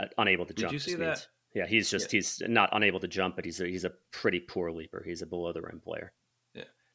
[0.00, 0.72] Uh, unable to Did jump.
[0.72, 1.26] you see means, that?
[1.54, 2.18] Yeah, he's just yeah.
[2.18, 5.02] he's not unable to jump, but he's a, he's a pretty poor leaper.
[5.04, 6.12] He's a below the rim player.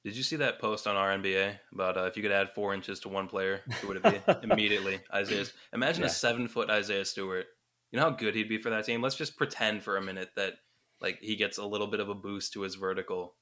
[0.03, 2.73] Did you see that post on our NBA about uh, if you could add four
[2.73, 4.33] inches to one player, who would it be?
[4.49, 5.45] Immediately, Isaiah.
[5.73, 6.07] Imagine yeah.
[6.07, 7.47] a seven foot Isaiah Stewart.
[7.91, 9.01] You know how good he'd be for that team.
[9.01, 10.53] Let's just pretend for a minute that
[11.01, 13.35] like he gets a little bit of a boost to his vertical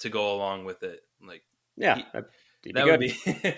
[0.00, 1.00] to go along with it.
[1.26, 1.42] Like
[1.76, 2.02] yeah,
[2.62, 3.14] he, that would be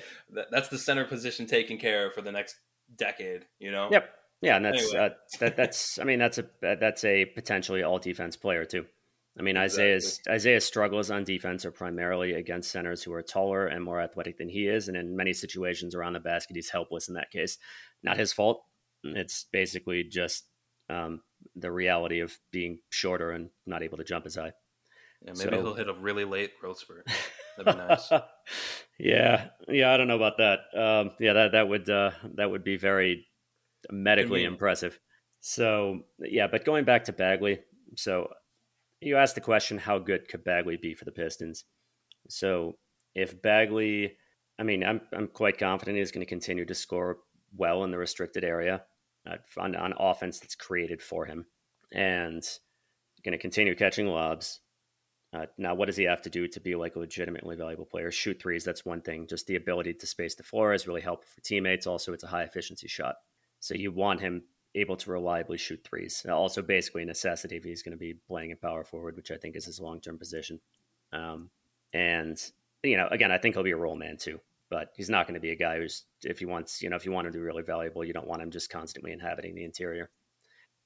[0.50, 2.56] that's the center position taken care of for the next
[2.96, 3.46] decade.
[3.58, 3.88] You know.
[3.90, 4.10] Yep.
[4.42, 5.06] Yeah, and that's anyway.
[5.06, 5.08] uh,
[5.40, 8.86] that, that's I mean that's a that's a potentially all defense player too.
[9.40, 9.84] I mean, exactly.
[9.84, 14.36] Isaiah's Isaiah's struggles on defense are primarily against centers who are taller and more athletic
[14.36, 17.56] than he is, and in many situations around the basket, he's helpless in that case.
[18.02, 18.62] Not his fault.
[19.02, 20.44] It's basically just
[20.90, 21.22] um,
[21.56, 24.52] the reality of being shorter and not able to jump as high.
[25.24, 27.08] Yeah, maybe so, he'll hit a really late growth spurt.
[27.56, 28.12] That'd be nice.
[28.98, 30.58] yeah, yeah, I don't know about that.
[30.78, 33.26] Um, yeah, that that would uh, that would be very
[33.90, 35.00] medically impressive.
[35.40, 37.60] So yeah, but going back to Bagley,
[37.96, 38.28] so
[39.00, 41.64] you asked the question, how good could Bagley be for the Pistons?
[42.28, 42.76] So
[43.14, 44.16] if Bagley,
[44.58, 47.18] I mean, I'm I'm quite confident he's going to continue to score
[47.56, 48.82] well in the restricted area
[49.28, 51.46] uh, on, on offense that's created for him,
[51.92, 52.46] and
[53.24, 54.60] going to continue catching lobs.
[55.32, 58.10] Uh, now, what does he have to do to be like a legitimately valuable player?
[58.10, 59.28] Shoot threes, that's one thing.
[59.28, 61.86] Just the ability to space the floor is really helpful for teammates.
[61.86, 63.14] Also, it's a high efficiency shot.
[63.60, 64.42] So you want him
[64.74, 66.24] able to reliably shoot threes.
[66.28, 69.36] Also, basically a necessity if he's going to be playing in power forward, which I
[69.36, 70.60] think is his long term position.
[71.12, 71.50] Um,
[71.92, 72.40] and
[72.82, 75.34] you know, again, I think he'll be a roll man too, but he's not going
[75.34, 77.38] to be a guy who's if he wants, you know, if you want him to
[77.38, 80.10] be really valuable, you don't want him just constantly inhabiting the interior.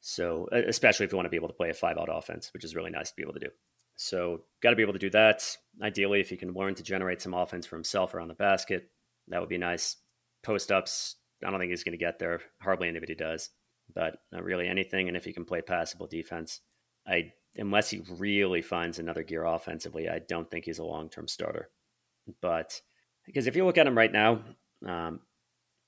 [0.00, 2.64] So, especially if you want to be able to play a five out offense, which
[2.64, 3.48] is really nice to be able to do.
[3.96, 5.56] So, got to be able to do that.
[5.80, 8.90] Ideally, if he can learn to generate some offense for himself around the basket,
[9.28, 9.96] that would be nice.
[10.42, 12.42] Post ups, I don't think he's going to get there.
[12.60, 13.50] Hardly anybody does
[13.92, 15.08] but not really anything.
[15.08, 16.60] And if he can play passable defense,
[17.06, 21.28] I unless he really finds another gear offensively, I don't think he's a long term
[21.28, 21.70] starter.
[22.40, 22.80] But
[23.26, 24.40] because if you look at him right now,
[24.86, 25.20] um,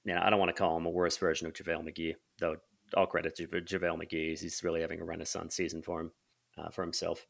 [0.04, 2.56] you know, I don't want to call him a worse version of JaVale McGee, though
[2.96, 4.38] all credit to JaVale McGee.
[4.38, 6.12] He's really having a renaissance season for him,
[6.56, 7.26] uh, for himself.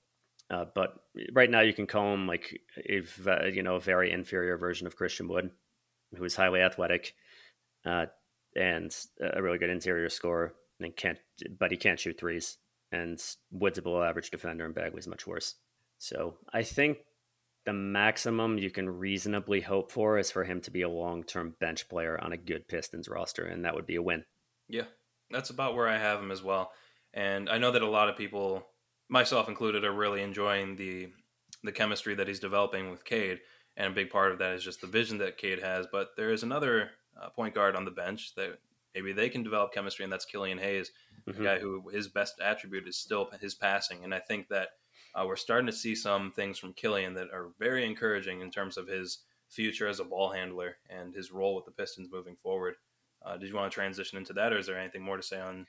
[0.51, 0.95] Uh, but
[1.33, 4.87] right now, you can call him like a uh, you know a very inferior version
[4.87, 5.51] of Christian Wood,
[6.15, 7.15] who is highly athletic,
[7.85, 8.07] uh,
[8.57, 10.55] and a really good interior scorer.
[10.81, 11.19] And can't,
[11.59, 12.59] but he can't shoot threes.
[12.93, 15.55] And Wood's a below average defender, and Bagley's much worse.
[15.99, 16.99] So I think
[17.65, 21.55] the maximum you can reasonably hope for is for him to be a long term
[21.61, 24.25] bench player on a good Pistons roster, and that would be a win.
[24.69, 24.85] Yeah,
[25.31, 26.71] that's about where I have him as well.
[27.13, 28.67] And I know that a lot of people,
[29.09, 31.09] myself included, are really enjoying the
[31.65, 33.41] the chemistry that he's developing with Cade.
[33.77, 35.87] And a big part of that is just the vision that Cade has.
[35.91, 38.59] But there is another uh, point guard on the bench that
[38.95, 40.91] maybe they can develop chemistry, and that's Killian Hayes,
[41.29, 41.43] mm-hmm.
[41.43, 44.05] guy who his best attribute is still his passing.
[44.05, 44.69] And I think that
[45.15, 48.77] uh, we're starting to see some things from Killian that are very encouraging in terms
[48.77, 52.75] of his future as a ball handler and his role with the Pistons moving forward.
[53.25, 55.41] Uh, did you want to transition into that, or is there anything more to say
[55.41, 55.67] on?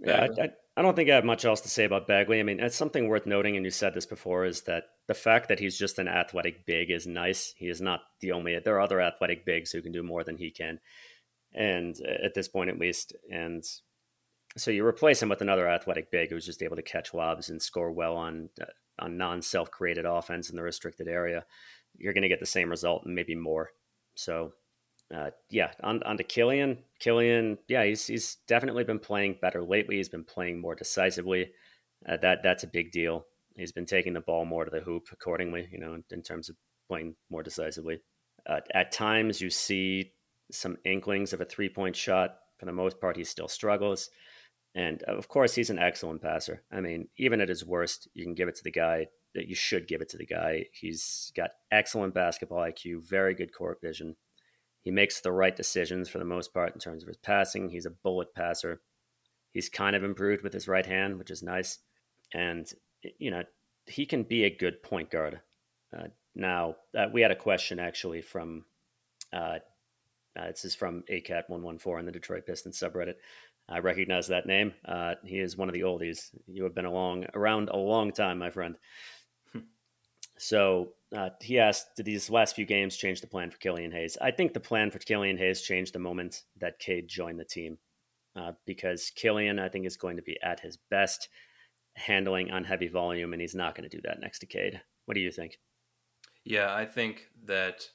[0.00, 2.38] Yeah, I, I, I, don't think I have much else to say about Bagley.
[2.38, 5.48] I mean, it's something worth noting, and you said this before, is that the fact
[5.48, 7.54] that he's just an athletic big is nice.
[7.56, 8.58] He is not the only.
[8.58, 10.78] There are other athletic bigs who can do more than he can,
[11.52, 13.64] and uh, at this point at least, and
[14.56, 17.60] so you replace him with another athletic big who's just able to catch lobs and
[17.60, 18.66] score well on uh,
[18.98, 21.44] on non self created offense in the restricted area.
[21.96, 23.70] You're going to get the same result and maybe more.
[24.14, 24.52] So
[25.14, 26.78] uh, yeah, on, on to Killian.
[26.98, 29.96] Killian, yeah, he's he's definitely been playing better lately.
[29.96, 31.52] He's been playing more decisively.
[32.06, 33.24] Uh, that that's a big deal.
[33.58, 35.68] He's been taking the ball more to the hoop accordingly.
[35.70, 36.56] You know, in, in terms of
[36.88, 38.00] playing more decisively.
[38.46, 40.12] Uh, at times, you see
[40.50, 42.36] some inklings of a three point shot.
[42.58, 44.10] For the most part, he still struggles.
[44.74, 46.62] And of course, he's an excellent passer.
[46.72, 49.54] I mean, even at his worst, you can give it to the guy that you
[49.54, 50.66] should give it to the guy.
[50.72, 54.16] He's got excellent basketball IQ, very good court vision.
[54.82, 57.68] He makes the right decisions for the most part in terms of his passing.
[57.68, 58.80] He's a bullet passer.
[59.52, 61.78] He's kind of improved with his right hand, which is nice.
[62.32, 62.66] And,
[63.18, 63.42] you know,
[63.86, 65.40] he can be a good point guard.
[65.96, 68.64] Uh, now, uh, we had a question actually from,
[69.32, 69.58] uh,
[70.38, 73.14] uh this is from ACAT114 in the Detroit Pistons subreddit.
[73.68, 74.72] I recognize that name.
[74.84, 76.30] Uh, he is one of the oldies.
[76.46, 78.76] You have been along around a long time, my friend.
[79.52, 79.60] Hmm.
[80.38, 84.16] so uh, he asked, "Did these last few games change the plan for Killian Hayes?"
[84.20, 87.78] I think the plan for Killian Hayes changed the moment that Cade joined the team,
[88.36, 91.28] uh, because Killian, I think, is going to be at his best
[91.98, 94.80] handling on heavy volume, and he's not going to do that next to Cade.
[95.06, 95.58] What do you think?
[96.44, 97.88] Yeah, I think that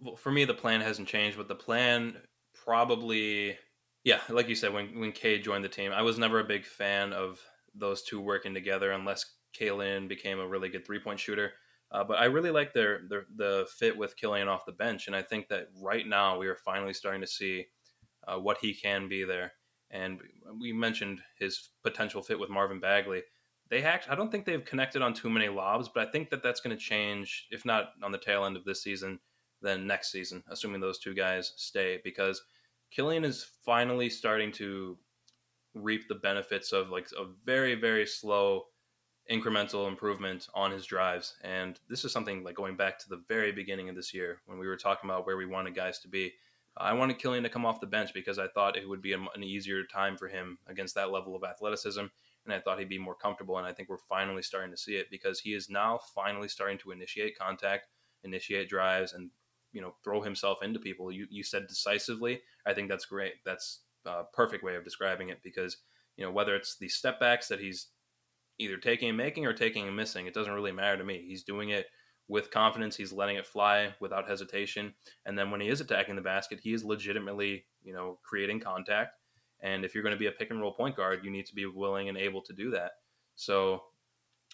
[0.00, 2.16] well, for me, the plan hasn't changed, but the plan
[2.52, 3.56] probably
[4.04, 6.66] yeah, like you said, when when Cade joined the team, I was never a big
[6.66, 7.40] fan of
[7.74, 11.52] those two working together unless Killian became a really good three point shooter.
[11.90, 15.16] Uh, but I really like their, their the fit with Killian off the bench, and
[15.16, 17.66] I think that right now we are finally starting to see
[18.26, 19.52] uh, what he can be there.
[19.94, 20.20] And
[20.60, 23.22] we mentioned his potential fit with Marvin Bagley.
[23.70, 26.42] They act, I don't think they've connected on too many lobs, but I think that
[26.42, 29.20] that's going to change, if not on the tail end of this season,
[29.62, 32.42] then next season, assuming those two guys stay, because
[32.90, 34.98] Killian is finally starting to
[35.74, 38.64] reap the benefits of like a very very slow
[39.30, 43.50] incremental improvement on his drives and this is something like going back to the very
[43.50, 46.32] beginning of this year when we were talking about where we wanted guys to be
[46.76, 49.42] i wanted killian to come off the bench because i thought it would be an
[49.42, 52.00] easier time for him against that level of athleticism
[52.44, 54.96] and i thought he'd be more comfortable and i think we're finally starting to see
[54.96, 57.86] it because he is now finally starting to initiate contact
[58.24, 59.30] initiate drives and
[59.72, 61.12] you know throw himself into people.
[61.12, 62.40] You you said decisively.
[62.64, 63.34] I think that's great.
[63.44, 65.78] That's a perfect way of describing it because
[66.16, 67.88] you know whether it's the step backs that he's
[68.58, 71.24] either taking and making or taking and missing, it doesn't really matter to me.
[71.26, 71.86] He's doing it
[72.28, 72.96] with confidence.
[72.96, 74.94] He's letting it fly without hesitation.
[75.26, 79.16] And then when he is attacking the basket, he is legitimately you know creating contact.
[79.60, 81.54] And if you're going to be a pick and roll point guard, you need to
[81.54, 82.92] be willing and able to do that.
[83.36, 83.84] So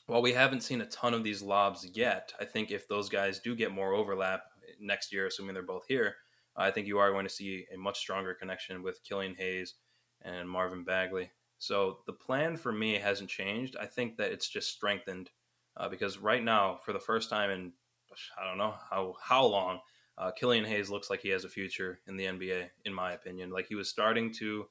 [0.06, 3.40] while we haven't seen a ton of these lobs yet, I think if those guys
[3.40, 6.16] do get more overlap eh, next year, assuming they're both here,
[6.56, 9.74] I think you are going to see a much stronger connection with Killian Hayes
[10.22, 11.30] and Marvin Bagley.
[11.58, 13.76] So the plan for me hasn't changed.
[13.80, 15.30] I think that it's just strengthened
[15.76, 17.72] uh, because right now, for the first time in
[18.38, 19.80] I don't know how how long,
[20.18, 22.68] uh, Killian Hayes looks like he has a future in the NBA.
[22.84, 24.66] In my opinion, like he was starting to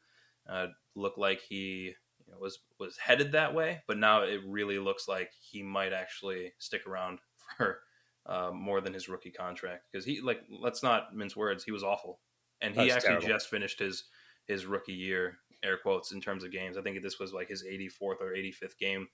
[0.50, 1.94] uh, look like he
[2.26, 5.94] you know, was was headed that way, but now it really looks like he might
[5.94, 7.20] actually stick around
[7.58, 7.80] for
[8.26, 11.84] uh, more than his rookie contract because he like let's not mince words he was
[11.84, 12.20] awful
[12.62, 13.28] and he actually terrible.
[13.28, 14.04] just finished his
[14.48, 17.64] his rookie year air quotes in terms of games i think this was like his
[17.64, 19.08] 84th or 85th game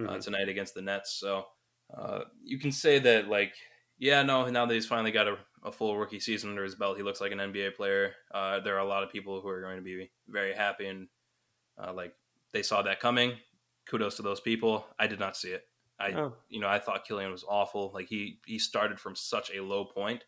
[0.00, 0.10] mm-hmm.
[0.10, 1.44] uh, tonight against the nets so
[1.96, 3.54] uh, you can say that like
[3.98, 6.96] yeah no now that he's finally got a, a, full rookie season under his belt
[6.96, 9.60] he looks like an nba player uh, there are a lot of people who are
[9.60, 11.08] going to be very happy and
[11.82, 12.14] uh, like
[12.52, 13.32] they saw that coming
[13.86, 15.64] kudos to those people i did not see it
[16.00, 16.32] I oh.
[16.48, 17.90] you know I thought Killian was awful.
[17.92, 20.24] Like he he started from such a low point,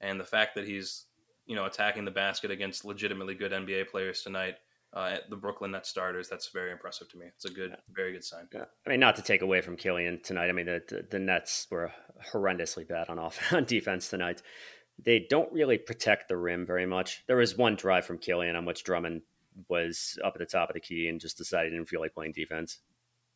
[0.00, 1.04] and the fact that he's
[1.46, 4.56] you know attacking the basket against legitimately good NBA players tonight.
[4.92, 6.28] Uh, the Brooklyn Nets starters.
[6.28, 7.26] That's very impressive to me.
[7.34, 7.76] It's a good, yeah.
[7.94, 8.48] very good sign.
[8.52, 8.64] Yeah.
[8.84, 10.48] I mean, not to take away from Killian tonight.
[10.48, 11.92] I mean, the, the, the Nets were
[12.32, 14.42] horrendously bad on off on defense tonight.
[15.02, 17.22] They don't really protect the rim very much.
[17.26, 19.22] There was one drive from Killian on which Drummond
[19.68, 22.14] was up at the top of the key and just decided he didn't feel like
[22.14, 22.78] playing defense.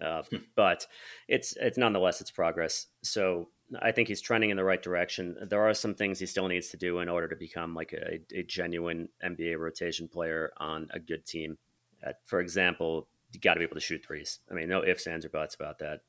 [0.00, 0.22] Uh,
[0.56, 0.86] but
[1.28, 2.86] it's it's nonetheless it's progress.
[3.02, 3.48] So
[3.80, 5.36] I think he's trending in the right direction.
[5.42, 8.20] There are some things he still needs to do in order to become like a,
[8.32, 11.58] a genuine NBA rotation player on a good team.
[12.06, 14.40] Uh, for example, you got to be able to shoot threes.
[14.50, 16.00] I mean, no ifs, ands, or buts about that.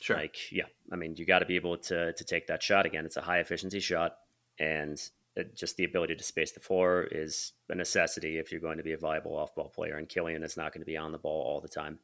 [0.00, 0.16] Sure.
[0.16, 3.04] Like, yeah, I mean, you got to be able to to take that shot again.
[3.04, 4.16] It's a high efficiency shot,
[4.58, 5.00] and
[5.36, 8.84] it, just the ability to space the floor is a necessity if you're going to
[8.84, 9.96] be a viable off ball player.
[9.96, 11.98] And Killian is not going to be on the ball all the time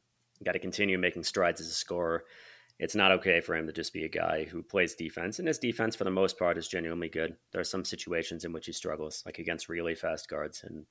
[0.45, 2.25] got to continue making strides as a scorer.
[2.79, 5.59] It's not okay for him to just be a guy who plays defense, and his
[5.59, 7.35] defense, for the most part, is genuinely good.
[7.51, 10.85] There are some situations in which he struggles, like against really fast guards, and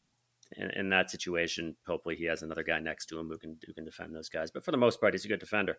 [0.56, 3.74] in, in that situation, hopefully, he has another guy next to him who can who
[3.74, 4.52] can defend those guys.
[4.52, 5.78] But for the most part, he's a good defender,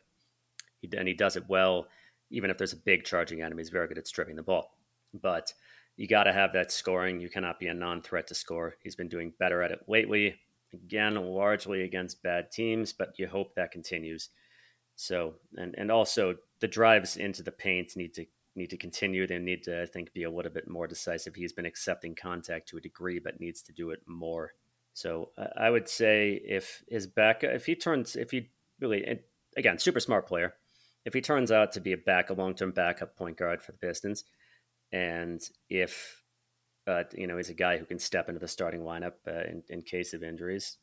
[0.82, 1.88] he, and he does it well.
[2.30, 4.78] Even if there's a big charging enemy, he's very good at stripping the ball.
[5.14, 5.54] But
[5.96, 7.20] you got to have that scoring.
[7.20, 8.76] You cannot be a non-threat to score.
[8.82, 10.40] He's been doing better at it lately
[10.74, 14.30] again, largely against bad teams, but you hope that continues.
[14.96, 19.26] So, and and also the drives into the paint need to need to continue.
[19.26, 21.36] They need to, I think, be a little bit more decisive.
[21.36, 24.54] He's been accepting contact to a degree, but needs to do it more.
[24.94, 29.20] So, uh, I would say if his back, if he turns, if he really,
[29.56, 30.54] again, super smart player.
[31.06, 33.72] if he turns out to be a back, a long term backup point guard for
[33.72, 34.24] the Pistons,
[34.92, 36.21] and if
[36.92, 39.64] uh, you know he's a guy who can step into the starting lineup uh, in,
[39.70, 40.78] in case of injuries,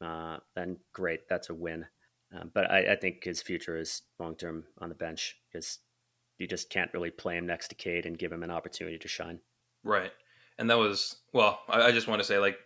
[0.00, 1.86] uh, then great, that's a win.
[2.32, 5.78] Um, but I, I, think his future is long term on the bench because
[6.36, 9.08] you just can't really play him next to Cade and give him an opportunity to
[9.08, 9.40] shine.
[9.82, 10.12] Right,
[10.58, 11.60] and that was well.
[11.68, 12.58] I, I just want to say, like,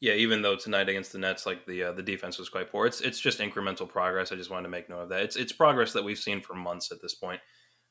[0.00, 2.86] yeah, even though tonight against the Nets, like the uh, the defense was quite poor,
[2.86, 4.32] it's it's just incremental progress.
[4.32, 5.22] I just wanted to make note of that.
[5.22, 7.40] It's it's progress that we've seen for months at this point,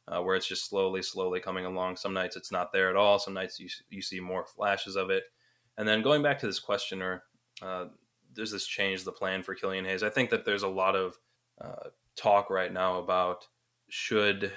[0.07, 1.95] uh, where it's just slowly, slowly coming along.
[1.95, 3.19] Some nights it's not there at all.
[3.19, 5.23] Some nights you you see more flashes of it.
[5.77, 7.23] And then going back to this questioner,
[7.61, 7.85] uh,
[8.33, 10.03] does this change the plan for Killian Hayes?
[10.03, 11.17] I think that there's a lot of
[11.59, 13.47] uh, talk right now about
[13.89, 14.51] should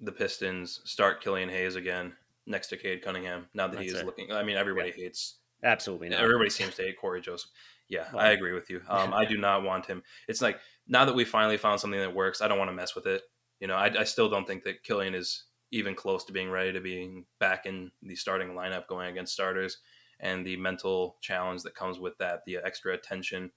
[0.00, 2.12] the Pistons start Killian Hayes again
[2.46, 4.06] next to Cade Cunningham now that That's he is it.
[4.06, 4.32] looking.
[4.32, 5.04] I mean, everybody yeah.
[5.04, 5.36] hates.
[5.62, 6.20] Absolutely not.
[6.20, 7.50] Everybody seems to hate Cory Joseph.
[7.88, 8.80] Yeah, well, I agree with you.
[8.88, 10.02] Um, I do not want him.
[10.28, 10.58] It's like
[10.88, 13.22] now that we finally found something that works, I don't want to mess with it.
[13.60, 16.72] You know, I, I still don't think that Killian is even close to being ready
[16.72, 19.78] to being back in the starting lineup going against starters
[20.18, 23.50] and the mental challenge that comes with that, the extra attention,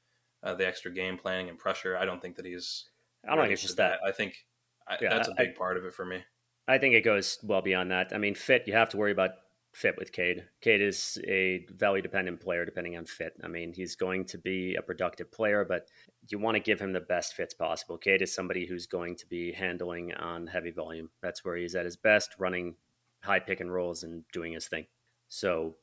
[0.43, 1.97] uh, the extra game planning and pressure.
[1.97, 2.85] I don't think that he's.
[3.27, 3.99] I don't think it's just that.
[4.01, 4.07] that.
[4.07, 4.45] I think
[4.87, 6.23] I, yeah, that's a big I, part of it for me.
[6.67, 8.11] I think it goes well beyond that.
[8.13, 8.63] I mean, fit.
[8.67, 9.31] You have to worry about
[9.73, 10.45] fit with Cade.
[10.61, 13.33] Cade is a value dependent player depending on fit.
[13.43, 15.87] I mean, he's going to be a productive player, but
[16.29, 17.97] you want to give him the best fits possible.
[17.97, 21.09] Cade is somebody who's going to be handling on heavy volume.
[21.21, 22.75] That's where he's at his best, running
[23.23, 24.85] high pick and rolls and doing his thing.
[25.27, 25.75] So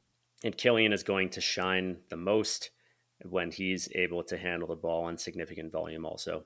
[0.43, 2.71] and Killian is going to shine the most
[3.25, 6.07] when he's able to handle the ball on significant volume.
[6.07, 6.45] Also,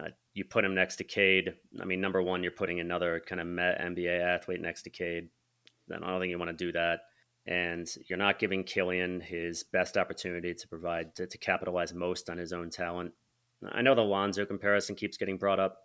[0.00, 1.54] uh, you put him next to Cade.
[1.80, 5.28] I mean, number one, you're putting another kind of Met NBA athlete next to Cade.
[5.88, 7.00] Then I don't think you want to do that.
[7.46, 12.36] And you're not giving Killian his best opportunity to provide to, to capitalize most on
[12.36, 13.12] his own talent.
[13.72, 15.78] I know the Lonzo comparison keeps getting brought up.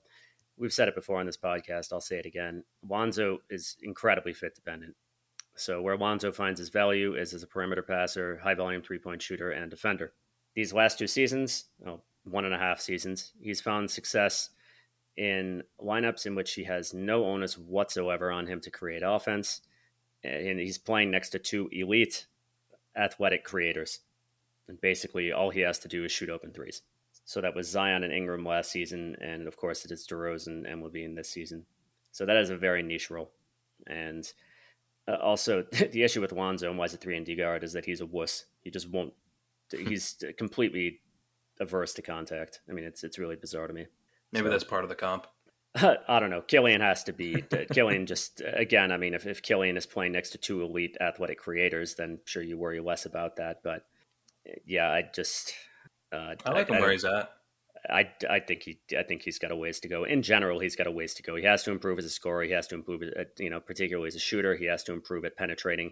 [0.58, 1.94] We've said it before on this podcast.
[1.94, 2.64] I'll say it again.
[2.88, 4.96] Lonzo is incredibly fit dependent.
[5.56, 9.22] So where Lonzo finds his value is as a perimeter passer, high volume three point
[9.22, 10.14] shooter, and defender.
[10.56, 14.50] These last two seasons, oh, one and a half seasons, he's found success
[15.18, 19.62] in lineups in which he has no onus whatsoever on him to create offense.
[20.24, 22.28] And he's playing next to two elite
[22.96, 24.00] athletic creators.
[24.68, 26.82] And basically, all he has to do is shoot open threes.
[27.26, 29.16] So that was Zion and Ingram last season.
[29.22, 31.66] And of course, it is DeRozan and LaVine this season.
[32.12, 33.32] So that is a very niche role.
[33.88, 34.32] And
[35.08, 37.74] uh, also, the issue with Lonzo and why he's a three and D guard is
[37.74, 38.46] that he's a wuss.
[38.62, 39.14] He just won't.
[39.74, 41.02] He's completely
[41.60, 42.60] averse to contact.
[42.70, 43.88] I mean, it's it's really bizarre to me.
[44.32, 45.26] Maybe so, that's part of the comp.
[46.08, 46.42] I don't know.
[46.42, 47.44] Killian has to be.
[47.72, 48.92] Killian just again.
[48.92, 52.44] I mean, if if Killian is playing next to two elite athletic creators, then sure
[52.44, 53.62] you worry less about that.
[53.64, 53.86] But
[54.66, 55.54] yeah, I just.
[56.12, 57.32] Uh, I like I, him I, where he's at.
[57.90, 60.04] I, I think he I think he's got a ways to go.
[60.04, 61.36] In general, he's got a ways to go.
[61.36, 62.44] He has to improve as a scorer.
[62.44, 64.56] He has to improve, at, you know, particularly as a shooter.
[64.56, 65.92] He has to improve at penetrating.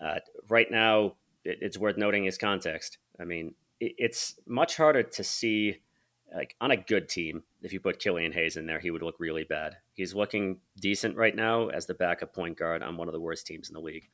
[0.00, 2.98] Uh, right now, it, it's worth noting his context.
[3.18, 5.78] I mean, it, it's much harder to see
[6.34, 7.44] like on a good team.
[7.62, 9.76] If you put Killian Hayes in there, he would look really bad.
[9.94, 13.46] He's looking decent right now as the backup point guard on one of the worst
[13.46, 14.08] teams in the league.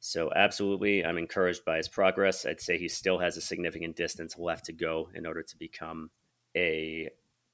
[0.00, 2.46] So, absolutely, I'm encouraged by his progress.
[2.46, 6.10] I'd say he still has a significant distance left to go in order to become
[6.56, 7.08] a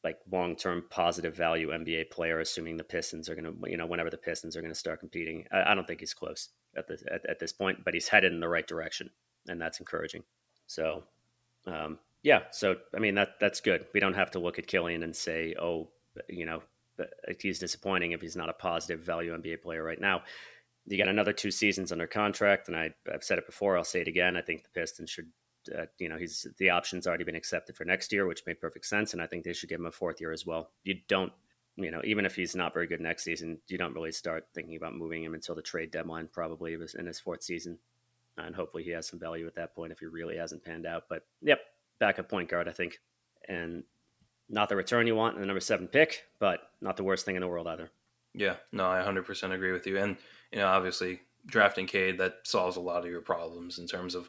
[0.05, 3.87] like long term positive value NBA player, assuming the Pistons are going to, you know,
[3.87, 5.47] whenever the Pistons are going to start competing.
[5.51, 8.33] I, I, don't think he's close at this at, at, this point, but he's headed
[8.33, 9.09] in the right direction,
[9.49, 10.23] and that's encouraging.
[10.67, 11.05] So,
[11.67, 12.41] um, yeah.
[12.51, 13.87] So I mean that that's good.
[13.95, 15.91] We don't have to look at Killian and say, oh,
[16.29, 16.63] you know,
[17.39, 20.23] he's disappointing if he's not a positive value NBA player right now.
[20.87, 23.79] You got another two seasons under contract, and I, I've said it before.
[23.79, 24.37] I'll say it again.
[24.37, 25.29] I think the Pistons should
[25.77, 28.87] uh, you know, he's the option's already been accepted for next year, which made perfect
[28.87, 29.13] sense.
[29.13, 30.71] And I think they should give him a fourth year as well.
[30.83, 31.33] You don't,
[31.77, 34.77] you know, even if he's not very good next season, you don't really start thinking
[34.77, 37.79] about moving him until the trade deadline, probably in his fourth season.
[38.37, 41.05] And hopefully he has some value at that point if he really hasn't panned out.
[41.09, 41.61] But yep,
[41.99, 43.01] backup point guard, I think.
[43.49, 43.85] And
[44.49, 47.37] not the return you want in the number seven pick, but not the worst thing
[47.37, 47.91] in the world either.
[48.35, 49.99] Yeah, no, I 100% agree with you.
[49.99, 50.17] And,
[50.51, 54.29] you know, obviously drafting Cade, that solves a lot of your problems in terms of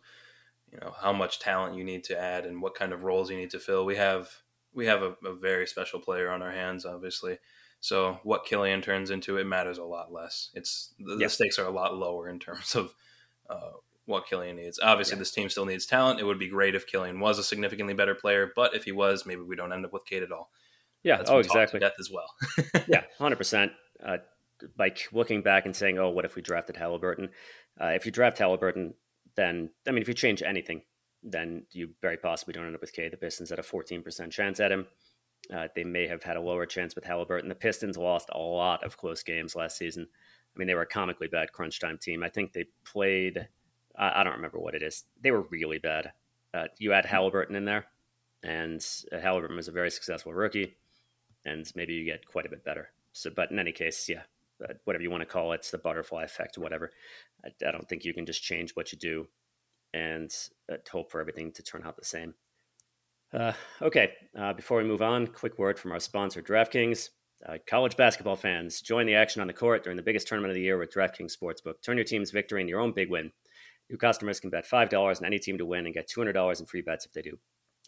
[0.72, 3.38] you know how much talent you need to add and what kind of roles you
[3.38, 3.86] need to fill.
[3.86, 4.30] We have
[4.74, 7.38] we have a, a very special player on our hands, obviously.
[7.80, 10.50] So what Killian turns into, it matters a lot less.
[10.54, 12.94] It's the, the stakes are a lot lower in terms of
[13.50, 13.72] uh,
[14.06, 14.80] what Killian needs.
[14.82, 15.20] Obviously, yeah.
[15.20, 16.20] this team still needs talent.
[16.20, 19.26] It would be great if Killian was a significantly better player, but if he was,
[19.26, 20.50] maybe we don't end up with Cade at all.
[21.04, 21.18] Yeah.
[21.18, 21.80] That's oh, exactly.
[21.80, 22.34] Death as well.
[22.88, 23.72] yeah, hundred uh, percent.
[24.78, 27.30] Like looking back and saying, "Oh, what if we drafted Halliburton?"
[27.80, 28.94] Uh, if you draft Halliburton,
[29.36, 30.82] then I mean, if you change anything,
[31.26, 33.10] then you very possibly don't end up with K.
[33.10, 34.88] The Pistons at a 14% chance at him.
[35.54, 37.50] uh, they may have had a lower chance with Halliburton.
[37.50, 40.08] The Pistons lost a lot of close games last season.
[40.56, 42.24] I mean, they were a comically bad crunch time team.
[42.24, 43.48] I think they played,
[43.98, 45.06] I, I don't remember what it is.
[45.22, 46.12] They were really bad.
[46.54, 47.86] Uh, you add Halliburton in there,
[48.44, 50.78] and uh, Halliburton was a very successful rookie,
[51.46, 52.90] and maybe you get quite a bit better.
[53.12, 54.24] So, but in any case, yeah,
[54.64, 56.92] uh, whatever you want to call it, it's the butterfly effect, whatever.
[57.44, 59.28] I, I, don't think you can just change what you do
[59.94, 60.34] and
[60.72, 62.34] uh, hope for everything to turn out the same.
[63.34, 67.10] Uh, okay, uh, before we move on, quick word from our sponsor, DraftKings.
[67.48, 70.56] Uh, college basketball fans, join the action on the court during the biggest tournament of
[70.56, 71.82] the year with DraftKings Sportsbook.
[71.82, 73.32] Turn your team's victory into your own big win.
[73.90, 76.82] New customers can bet $5 on any team to win and get $200 in free
[76.82, 77.38] bets if they do.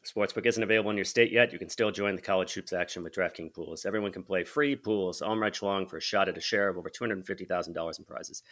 [0.06, 1.52] Sportsbook isn't available in your state yet.
[1.52, 3.86] You can still join the college hoops action with DraftKings pools.
[3.86, 6.78] Everyone can play free pools all night long for a shot at a share of
[6.78, 8.44] over $250,000 in prizes.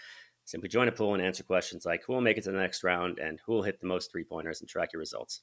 [0.43, 2.83] Simply join a pool and answer questions like who will make it to the next
[2.83, 5.41] round and who will hit the most three pointers and track your results.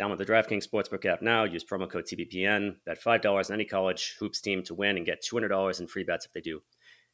[0.00, 1.44] Download the DraftKings Sportsbook app now.
[1.44, 2.76] Use promo code TBPN.
[2.86, 6.26] Bet $5 on any college hoops team to win and get $200 in free bets
[6.26, 6.62] if they do.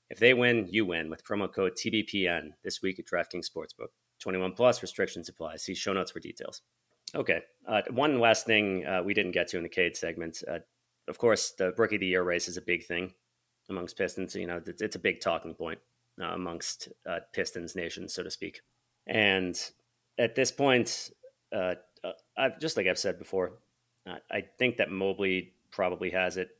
[0.09, 3.89] If they win, you win with promo code TBPN this week at DraftKings Sportsbook.
[4.21, 5.57] 21 plus restrictions apply.
[5.57, 6.63] See show notes for details.
[7.15, 7.43] Okay.
[7.67, 10.43] Uh, one last thing uh, we didn't get to in the Cade segment.
[10.51, 10.59] Uh,
[11.09, 13.13] of course, the Rookie of the Year race is a big thing
[13.69, 14.35] amongst Pistons.
[14.35, 15.79] You know, it's, it's a big talking point
[16.21, 18.61] uh, amongst uh, Pistons nation, so to speak.
[19.07, 19.59] And
[20.19, 21.11] at this point,
[21.55, 21.75] uh,
[22.37, 23.59] I've just like I've said before,
[24.31, 26.51] I think that Mobley probably has it.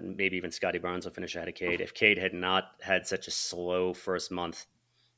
[0.00, 1.80] maybe even Scottie Barnes will finish ahead of Cade.
[1.80, 4.66] If Cade had not had such a slow first month,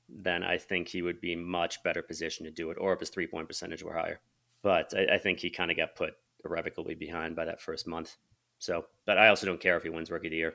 [0.09, 3.11] then I think he would be much better positioned to do it, or if his
[3.11, 4.21] three point percentage were higher.
[4.63, 8.17] But I, I think he kind of got put irrevocably behind by that first month.
[8.59, 10.55] So, but I also don't care if he wins Rookie of the Year.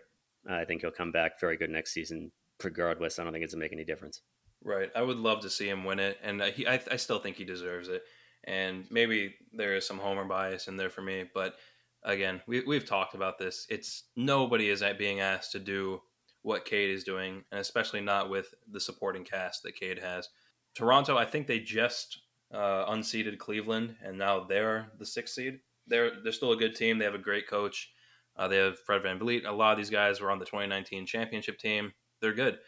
[0.50, 2.32] I think he'll come back very good next season,
[2.64, 3.20] regardless.
[3.20, 4.22] I don't think it's to make any difference.
[4.64, 4.90] Right.
[4.96, 7.38] I would love to see him win it, and uh, he, I, I still think
[7.38, 8.04] he deserves it.
[8.46, 11.56] And maybe there is some homer bias in there for me, but
[12.04, 13.68] again, we, we've talked about this.
[13.70, 16.02] It's nobody is being asked to do
[16.42, 20.30] what Cade is doing, and especially not with the supporting cast that Cade has.
[20.76, 22.22] Toronto, I think they just
[22.54, 25.60] uh, unseeded Cleveland, and now they're the sixth seed.
[25.88, 26.98] They're they're still a good team.
[26.98, 27.92] They have a great coach.
[28.38, 29.46] Uh, they have Fred Van VanVleet.
[29.46, 31.92] A lot of these guys were on the 2019 championship team.
[32.22, 32.60] They're good.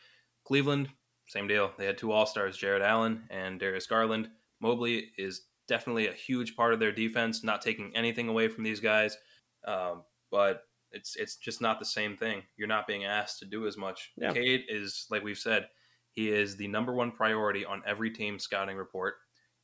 [0.43, 0.89] Cleveland,
[1.27, 1.71] same deal.
[1.77, 4.29] They had two All Stars, Jarrett Allen and Darius Garland.
[4.59, 8.81] Mobley is definitely a huge part of their defense, not taking anything away from these
[8.81, 9.17] guys.
[9.65, 12.43] Um, but it's it's just not the same thing.
[12.57, 14.11] You're not being asked to do as much.
[14.17, 14.31] Yeah.
[14.31, 15.67] Cade is like we've said,
[16.11, 19.15] he is the number one priority on every team scouting report,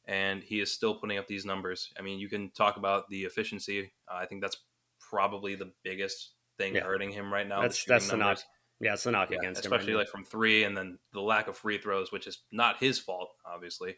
[0.05, 1.91] and he is still putting up these numbers.
[1.99, 3.91] I mean, you can talk about the efficiency.
[4.11, 4.57] Uh, I think that's
[4.99, 6.83] probably the biggest thing yeah.
[6.83, 7.61] hurting him right now.
[7.61, 8.39] That's the that's the knock.
[8.79, 9.97] Yeah, it's the knock yeah, against especially him.
[9.97, 13.29] like from three, and then the lack of free throws, which is not his fault,
[13.45, 13.95] obviously,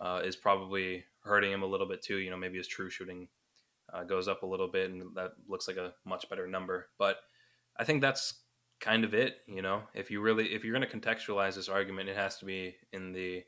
[0.00, 2.18] uh, is probably hurting him a little bit too.
[2.18, 3.28] You know, maybe his true shooting
[3.92, 6.88] uh, goes up a little bit, and that looks like a much better number.
[6.98, 7.16] But
[7.78, 8.40] I think that's
[8.80, 9.38] kind of it.
[9.46, 12.44] You know, if you really if you're going to contextualize this argument, it has to
[12.44, 13.42] be in the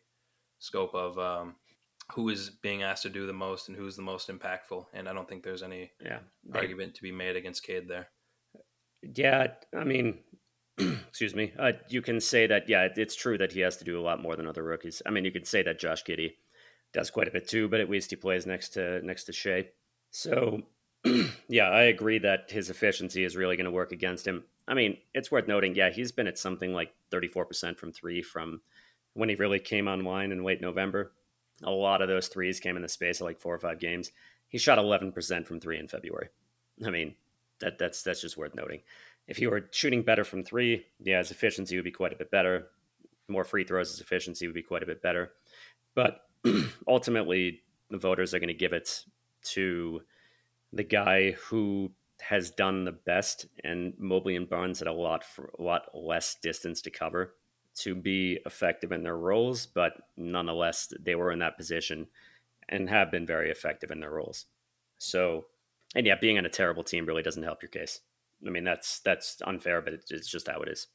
[0.59, 1.57] scope of um,
[2.13, 4.87] who is being asked to do the most and who's the most impactful.
[4.93, 6.21] And I don't think there's any yeah,
[6.55, 8.09] argument to be made against Cade there.
[9.03, 10.21] Yeah, I mean,
[10.79, 11.53] excuse me.
[11.59, 12.69] Uh, you can say that.
[12.69, 15.03] Yeah, it's true that he has to do a lot more than other rookies.
[15.07, 16.35] I mean, you could say that Josh Giddey
[16.93, 19.67] does quite a bit too, but at least he plays next to next to Shai.
[20.13, 20.63] So,
[21.49, 24.45] yeah, I agree that his efficiency is really going to work against him.
[24.69, 28.61] I mean, it's worth noting, yeah, he's been at something like 34% from three from
[29.15, 31.13] when he really came online in late November.
[31.65, 34.13] A lot of those threes came in the space of like four or five games.
[34.49, 36.29] He shot 11% from three in February.
[36.85, 37.15] I mean,
[37.61, 38.83] that, that's that's just worth noting.
[39.29, 42.31] If he were shooting better from three, yeah, his efficiency would be quite a bit
[42.31, 42.69] better.
[43.29, 45.33] More free throws, his efficiency would be quite a bit better.
[45.95, 46.21] But
[46.89, 49.05] ultimately, the voters are going to give it
[49.45, 50.03] to
[50.73, 51.91] the guy who
[52.21, 56.37] has done the best, and Mobley and Barnes had a lot for a lot less
[56.37, 57.35] distance to cover
[57.75, 62.07] to be effective in their roles, but nonetheless they were in that position
[62.69, 64.47] and have been very effective in their roles.
[64.99, 65.47] So,
[65.95, 68.01] and yeah, being on a terrible team really doesn't help your case.
[68.47, 70.89] I mean, that's that's unfair, but it's just how it is.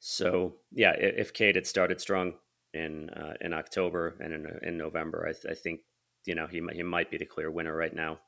[0.00, 2.34] So, yeah, if Cade had started strong
[2.74, 5.80] in uh, in October and in, in November, I, th- I think
[6.24, 8.18] you know he he might be the clear winner right now,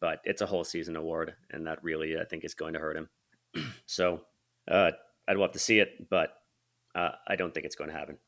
[0.00, 2.96] but it's a whole season award, and that really I think is going to hurt
[2.96, 3.08] him.
[3.86, 4.22] so
[4.70, 4.92] uh,
[5.28, 6.34] I'd love to see it, but
[6.94, 8.18] uh, I don't think it's going to happen.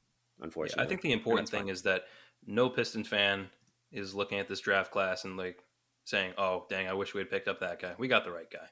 [0.41, 1.69] Unfortunately, yeah, I think the important thing fine.
[1.69, 2.05] is that
[2.47, 3.49] no Piston fan
[3.93, 5.63] is looking at this draft class and like
[6.05, 7.95] saying, "Oh, dang, I wish we had picked up that guy.
[7.99, 8.67] We got the right guy.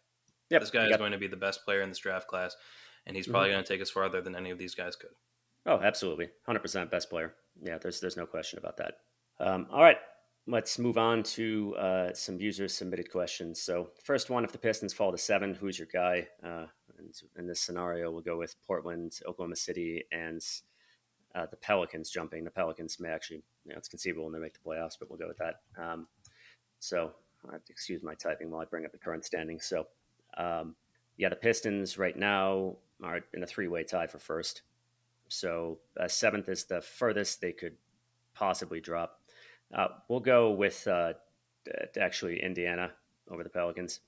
[0.50, 2.56] Yep, this guy is going to be the best player in this draft class,
[3.06, 3.56] and he's probably mm-hmm.
[3.56, 5.10] going to take us farther than any of these guys could."
[5.64, 7.34] Oh, absolutely, hundred percent best player.
[7.62, 8.94] Yeah, there's there's no question about that.
[9.38, 9.98] Um, all right,
[10.46, 13.60] let's move on to uh, some user submitted questions.
[13.60, 16.28] So, first one: If the Pistons fall to seven, who's your guy?
[16.42, 16.66] Uh,
[17.36, 20.40] in this scenario, we'll go with Portland, Oklahoma City, and
[21.34, 22.44] uh, the Pelicans jumping.
[22.44, 25.18] The Pelicans may actually, you know, it's conceivable when they make the playoffs, but we'll
[25.18, 25.60] go with that.
[25.76, 26.06] Um,
[26.78, 27.12] so,
[27.68, 29.66] excuse my typing while I bring up the current standings.
[29.66, 29.86] So,
[30.36, 30.74] um,
[31.16, 34.62] yeah, the Pistons right now are in a three-way tie for first.
[35.28, 37.76] So, uh, seventh is the furthest they could
[38.34, 39.21] possibly drop.
[39.72, 41.12] Uh, we'll go with uh,
[42.00, 42.90] actually Indiana
[43.30, 44.00] over the Pelicans,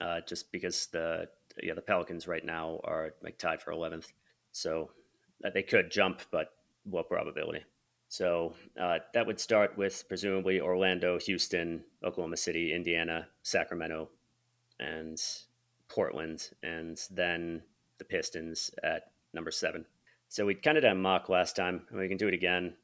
[0.00, 1.28] uh, just because the
[1.62, 4.12] yeah the Pelicans right now are like tied for eleventh,
[4.52, 4.90] so
[5.44, 6.52] uh, they could jump, but
[6.84, 7.64] what probability?
[8.08, 14.08] So uh, that would start with presumably Orlando, Houston, Oklahoma City, Indiana, Sacramento,
[14.80, 15.20] and
[15.88, 17.62] Portland, and then
[17.98, 19.84] the Pistons at number seven.
[20.28, 21.82] So we kind of did a mock last time.
[21.92, 22.74] We can do it again.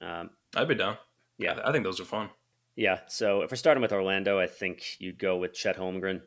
[0.00, 0.96] Um, I'd be down.
[1.42, 2.30] Yeah, I, think those are fun.
[2.76, 3.00] Yeah.
[3.08, 6.20] So if we're starting with Orlando, I think you'd go with Chet Holmgren.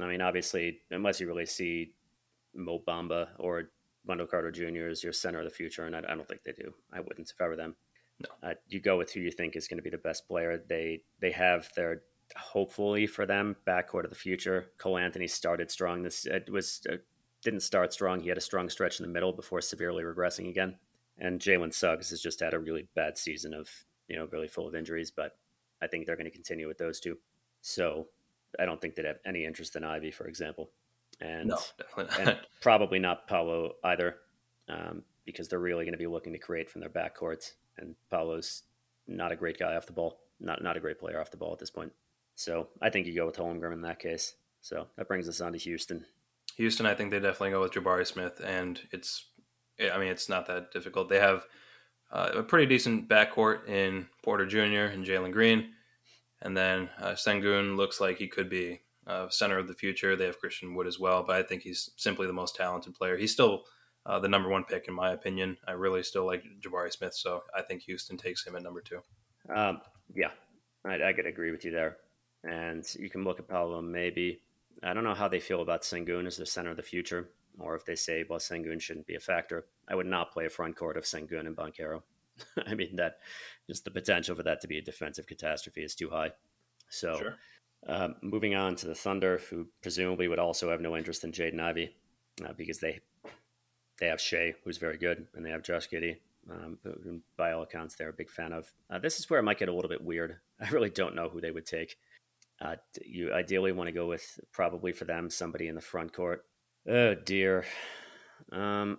[0.00, 1.92] I mean, obviously, unless you really see
[2.54, 3.70] Mo Bamba or
[4.06, 4.88] Wendell Carter Jr.
[4.88, 6.72] as your center of the future, and I, I don't think they do.
[6.92, 7.76] I wouldn't if I were them.
[8.20, 8.50] No.
[8.50, 10.62] Uh, you go with who you think is going to be the best player.
[10.68, 12.02] They they have their
[12.36, 14.70] hopefully for them backcourt of the future.
[14.78, 16.02] Cole Anthony started strong.
[16.02, 16.96] This it was uh,
[17.42, 18.20] didn't start strong.
[18.20, 20.76] He had a strong stretch in the middle before severely regressing again.
[21.18, 23.68] And Jalen Suggs has just had a really bad season of
[24.10, 25.10] you know really full of injuries.
[25.10, 25.36] But
[25.80, 27.16] I think they're going to continue with those two.
[27.62, 28.08] So
[28.58, 30.70] I don't think they'd have any interest in Ivey, for example
[31.20, 31.58] and, no,
[32.18, 34.16] and probably not Paolo either,
[34.68, 37.52] um, because they're really going to be looking to create from their backcourts.
[37.78, 38.62] And Paolo's
[39.06, 41.52] not a great guy off the ball, not not a great player off the ball
[41.52, 41.92] at this point.
[42.34, 44.34] So I think you go with Holmgren in that case.
[44.60, 46.04] So that brings us on to Houston.
[46.56, 49.26] Houston, I think they definitely go with Jabari Smith, and it's,
[49.92, 51.08] I mean, it's not that difficult.
[51.08, 51.46] They have
[52.12, 54.92] uh, a pretty decent backcourt in Porter Jr.
[54.92, 55.70] and Jalen Green,
[56.42, 60.16] and then uh, Sengun looks like he could be uh, center of the future.
[60.16, 63.16] They have Christian Wood as well, but I think he's simply the most talented player.
[63.16, 63.64] He's still
[64.06, 65.56] uh, the number one pick in my opinion.
[65.66, 69.00] I really still like Jabari Smith, so I think Houston takes him at number two.
[69.54, 69.80] Um,
[70.14, 70.30] yeah,
[70.84, 71.96] I, I could agree with you there.
[72.44, 74.40] And you can look at Paolo maybe.
[74.82, 77.28] I don't know how they feel about Sengun as the center of the future,
[77.60, 79.66] or if they say, well, Sengun shouldn't be a factor.
[79.88, 82.02] I would not play a front court of Sengun and Banchero.
[82.66, 83.18] I mean, that
[83.68, 86.32] just the potential for that to be a defensive catastrophe is too high.
[86.88, 87.36] So sure.
[87.86, 91.60] Um, moving on to the Thunder, who presumably would also have no interest in Jaden
[91.60, 91.96] Ivey
[92.44, 93.00] uh, because they
[94.00, 96.16] they have Shai, who's very good, and they have Josh Giddey,
[96.50, 98.72] um, who, by all accounts, they're a big fan of.
[98.88, 100.38] Uh, this is where it might get a little bit weird.
[100.60, 101.96] I really don't know who they would take.
[102.60, 106.44] Uh, you ideally want to go with probably for them somebody in the front court.
[106.88, 107.64] Oh dear.
[108.52, 108.98] Um,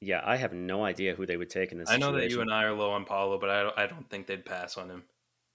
[0.00, 1.90] yeah, I have no idea who they would take in this.
[1.90, 4.08] I know that you and I are low on Paolo, but I don't, I don't
[4.10, 5.04] think they'd pass on him.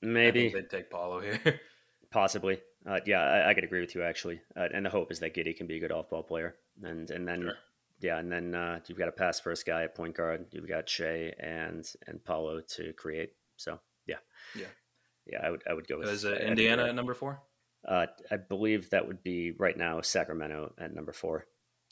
[0.01, 1.59] Maybe they'd take Paolo here.
[2.11, 2.59] Possibly.
[2.85, 4.39] Uh, yeah, I, I, could agree with you actually.
[4.55, 6.55] Uh, and the hope is that Giddey can be a good off ball player.
[6.81, 7.53] And and then sure.
[7.99, 10.45] yeah, and then uh, you've got a pass first guy at point guard.
[10.51, 13.31] You've got Shai and and Paolo to create.
[13.57, 14.17] So yeah,
[14.55, 14.67] yeah,
[15.25, 15.39] yeah.
[15.43, 17.41] I would I would go with is Indiana at number four.
[17.87, 21.45] Uh, I believe that would be right now Sacramento at number four.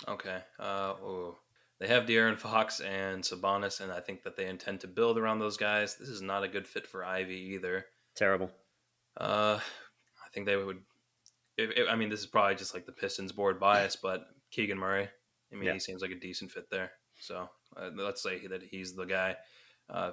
[0.08, 0.39] Okay.
[0.60, 1.38] Uh, oh.
[1.80, 5.39] They have De'Aaron Fox and Sabonis, and I think that they intend to build around
[5.39, 5.96] those guys.
[5.96, 7.86] This is not a good fit for Ivey either.
[8.16, 8.50] Terrible.
[9.18, 10.80] Uh, I think they would.
[11.58, 14.78] If, if, I mean, this is probably just like the Pistons board bias, but Keegan
[14.78, 15.10] Murray.
[15.52, 15.74] I mean, yeah.
[15.74, 16.91] he seems like a decent fit there.
[17.20, 19.36] So uh, let's say that he's the guy.
[19.89, 20.12] Uh,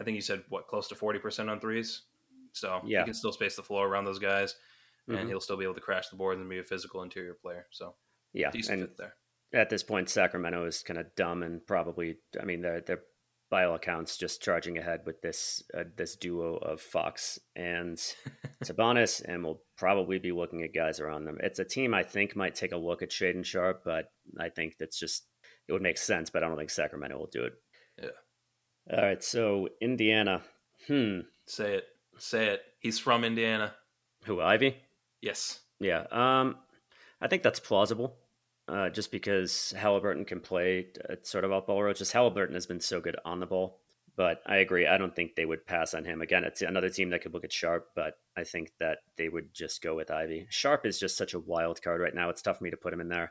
[0.00, 2.02] I think you said what close to forty percent on threes.
[2.52, 3.00] So yeah.
[3.00, 4.56] he can still space the floor around those guys,
[5.08, 5.28] and mm-hmm.
[5.28, 7.66] he'll still be able to crash the boards and be a physical interior player.
[7.70, 7.94] So
[8.32, 9.14] yeah, decent and fit there.
[9.52, 12.16] At this point, Sacramento is kind of dumb and probably.
[12.40, 13.02] I mean, they're they're
[13.50, 17.96] by all accounts, just charging ahead with this uh, this duo of Fox and
[18.64, 21.38] Sabonis, and we'll probably be looking at guys around them.
[21.40, 24.76] It's a team I think might take a look at Shaedon Sharpe, but I think
[24.78, 25.26] that's just
[25.66, 26.30] it would make sense.
[26.30, 27.52] But I don't think Sacramento will do it.
[28.02, 28.96] Yeah.
[28.96, 29.22] All right.
[29.22, 30.42] So Indiana.
[30.86, 31.20] Hmm.
[31.46, 31.84] Say it.
[32.18, 32.62] Say it.
[32.80, 33.74] He's from Indiana.
[34.24, 34.40] Who?
[34.40, 34.76] Ivey.
[35.20, 35.60] Yes.
[35.80, 36.04] Yeah.
[36.10, 36.56] Um.
[37.20, 38.16] I think that's plausible
[38.68, 42.00] uh, just because Halliburton can play uh, sort of off ball roaches.
[42.00, 43.80] Just Halliburton has been so good on the ball.
[44.16, 44.84] But I agree.
[44.84, 46.22] I don't think they would pass on him.
[46.22, 49.54] Again, it's another team that could look at Sharpe, but I think that they would
[49.54, 50.48] just go with Ivey.
[50.50, 52.28] Sharpe is just such a wild card right now.
[52.28, 53.30] It's tough for me to put him in there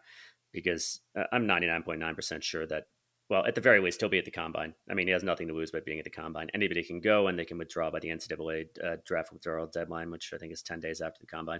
[0.54, 2.86] because uh, I'm 99.9% sure that,
[3.30, 4.74] well, at the very least, he'll be at the combine.
[4.90, 6.48] I mean, he has nothing to lose by being at the combine.
[6.54, 10.32] Anybody can go and they can withdraw by the NCAA uh, draft withdrawal deadline, which
[10.34, 11.60] I think is 10 days after the combine.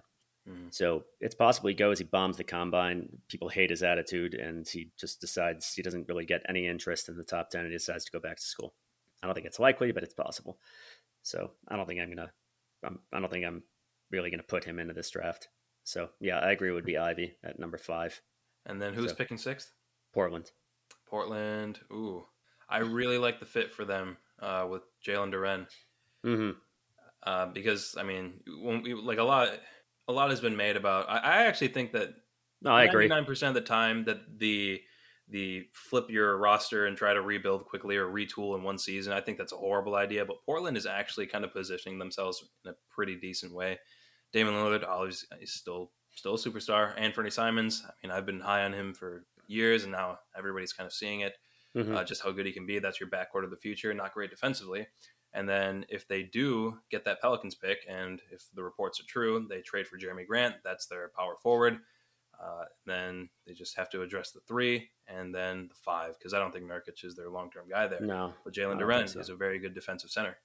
[0.50, 0.68] Mm-hmm.
[0.72, 3.10] So it's possible he goes, he bombs the combine.
[3.28, 7.18] People hate his attitude, and he just decides he doesn't really get any interest in
[7.18, 8.74] the top 10 and he decides to go back to school.
[9.22, 10.58] I don't think it's likely, but it's possible.
[11.24, 12.32] So I don't think I'm going to
[12.84, 13.64] I'm, I do not think I'm
[14.12, 15.50] really going to put him into this draft.
[15.84, 16.72] So yeah, I agree.
[16.72, 18.20] Would be Ivey at number five.
[18.66, 19.72] And then who's so, picking sixth?
[20.14, 20.52] Portland.
[21.10, 21.80] Portland.
[21.92, 22.26] Ooh,
[22.70, 25.68] I really like the fit for them uh, with Jalen Duren.
[26.26, 26.52] Mm-hmm.
[27.24, 29.50] Uh, because I mean, when we, like a lot,
[30.08, 31.10] a lot has been made about.
[31.10, 32.10] I, I actually think that.
[32.62, 33.08] No, I agree.
[33.08, 34.82] Ninety-nine percent of the time that the
[35.30, 39.14] the flip your roster and try to rebuild quickly or retool in one season.
[39.14, 40.26] I think that's a horrible idea.
[40.26, 43.78] But Portland is actually kind of positioning themselves in a pretty decent way.
[44.34, 46.98] Damian Lillard, he's still still a superstar.
[47.00, 50.88] Anfernee Simons, I mean, I've been high on him for years, and now everybody's kind
[50.88, 51.34] of seeing it,
[51.76, 51.96] mm-hmm.
[51.96, 52.80] uh, just how good he can be.
[52.80, 53.94] That's your backcourt of the future.
[53.94, 54.88] Not great defensively.
[55.38, 59.46] And then if they do get that Pelicans pick, and if the reports are true,
[59.48, 60.56] they trade for Jerami Grant.
[60.64, 61.78] That's their power forward.
[62.44, 66.40] Uh, then they just have to address the three and then the five because I
[66.40, 68.02] don't think Nurkic is their long term guy there.
[68.02, 69.20] No, but Jalen Duren so.
[69.20, 70.38] is a very good defensive center,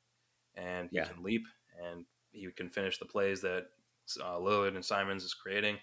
[0.57, 1.05] and he yeah.
[1.05, 1.47] can leap
[1.82, 3.68] and he can finish the plays that
[4.20, 5.78] uh, Lillard and Simons is creating.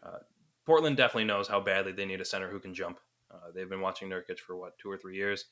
[0.00, 0.18] Uh,
[0.64, 3.00] Portland definitely knows how badly they need a center who can jump.
[3.32, 5.46] Uh, they've been watching Nurkic for what two or three years,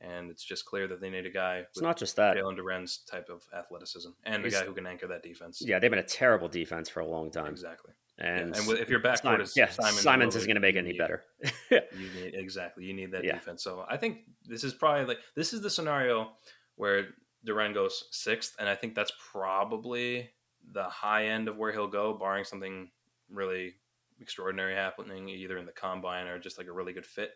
[0.00, 1.64] and it's just clear that they need a guy.
[1.70, 4.86] It's not just that Jalen Duren's type of athleticism and He's, a guy who can
[4.86, 5.62] anchor that defense.
[5.64, 7.48] Yeah, they've been a terrible defense for a long time.
[7.48, 7.92] Exactly.
[8.18, 8.62] And, yeah.
[8.62, 10.98] and if your backcourt Simon, is yeah, Simons, Simons is going to make it any
[10.98, 11.22] better.
[11.70, 11.80] you
[12.14, 12.84] need exactly.
[12.84, 13.34] You need that yeah.
[13.34, 13.62] defense.
[13.62, 16.30] So I think this is probably like this is the scenario
[16.76, 17.06] where
[17.46, 20.30] Duren goes sixth, and I think that's probably
[20.72, 22.90] the high end of where he'll go, barring something
[23.30, 23.74] really
[24.20, 27.30] extraordinary happening, either in the combine or just like a really good fit.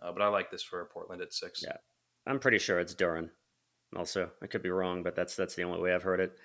[0.00, 1.62] Uh, but I like this for Portland at six.
[1.62, 1.76] Yeah,
[2.30, 3.30] I'm pretty sure it's Duren.
[3.96, 6.38] Also, I could be wrong, but that's that's the only way I've heard it.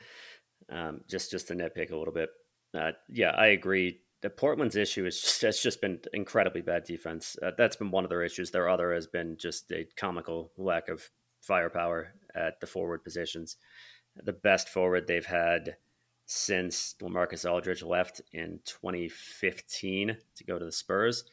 [0.70, 2.30] Um, just just to nitpick a little bit.
[2.74, 4.02] Uh, yeah, I agree.
[4.22, 7.38] The Portland's issue is just it's just been incredibly bad defense.
[7.42, 8.50] Uh, that's been one of their issues.
[8.50, 11.08] Their other has been just a comical lack of
[11.42, 13.58] firepower at the forward positions.
[14.24, 15.76] The best forward they've had
[16.26, 21.26] since Lamarcus Aldridge left in 2015 to go to the Spurs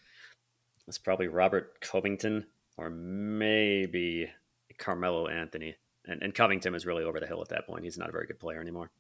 [0.87, 2.45] was probably Robert Covington
[2.77, 4.29] or maybe
[4.83, 5.77] Carmelo Anthony.
[6.07, 7.85] And, and Covington is really over the hill at that point.
[7.85, 8.91] He's not a very good player anymore.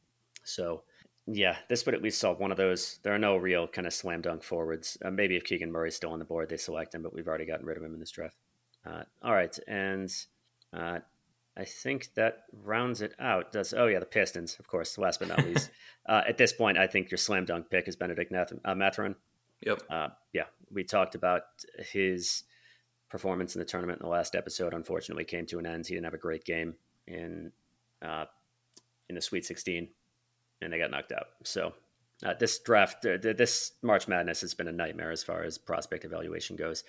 [0.44, 0.84] So
[1.26, 2.98] yeah, this would at least solve one of those.
[3.02, 4.98] There are no real kind of slam dunk forwards.
[5.04, 7.46] Uh, maybe if Keegan Murray's still on the board, they select him, but we've already
[7.46, 8.36] gotten rid of him in this draft.
[8.84, 10.12] Uh, all right, and
[10.72, 10.98] uh,
[11.56, 13.52] I think that rounds it out.
[13.52, 14.98] Does oh yeah, the Pistons, of course.
[14.98, 15.70] Last but not least,
[16.06, 18.32] uh, at this point, I think your slam dunk pick is Benedict
[18.64, 19.14] uh, Mathurin.
[19.60, 19.82] Yep.
[19.88, 21.42] Uh, yeah, we talked about
[21.78, 22.42] his
[23.12, 24.74] performance in the tournament in the last episode.
[24.74, 25.86] Unfortunately, came to an end.
[25.86, 26.74] He didn't have a great game
[27.06, 27.52] in
[29.08, 29.88] in the Sweet 16
[30.62, 31.26] and they got knocked out.
[31.44, 31.74] So
[32.24, 36.04] uh, this draft, uh, this March Madness has been a nightmare as far as prospect
[36.04, 36.84] evaluation goes.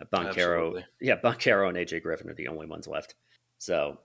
[0.00, 3.14] Uh, Banchero, yeah, Banchero and AJ Griffin are the only ones left.
[3.58, 3.98] So,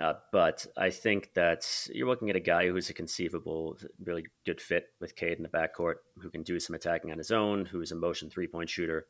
[0.00, 4.60] uh, but I think that you're looking at a guy who's a conceivable, really good
[4.60, 7.92] fit with Cade in the backcourt, who can do some attacking on his own, who's
[7.92, 9.06] a motion three point shooter,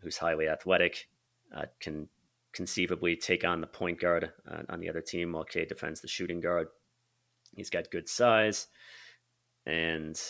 [0.00, 1.08] who's highly athletic,
[1.54, 2.08] uh, can
[2.52, 6.08] conceivably take on the point guard uh, on the other team while Cade defends the
[6.08, 6.68] shooting guard.
[7.54, 8.68] He's got good size.
[9.66, 10.20] And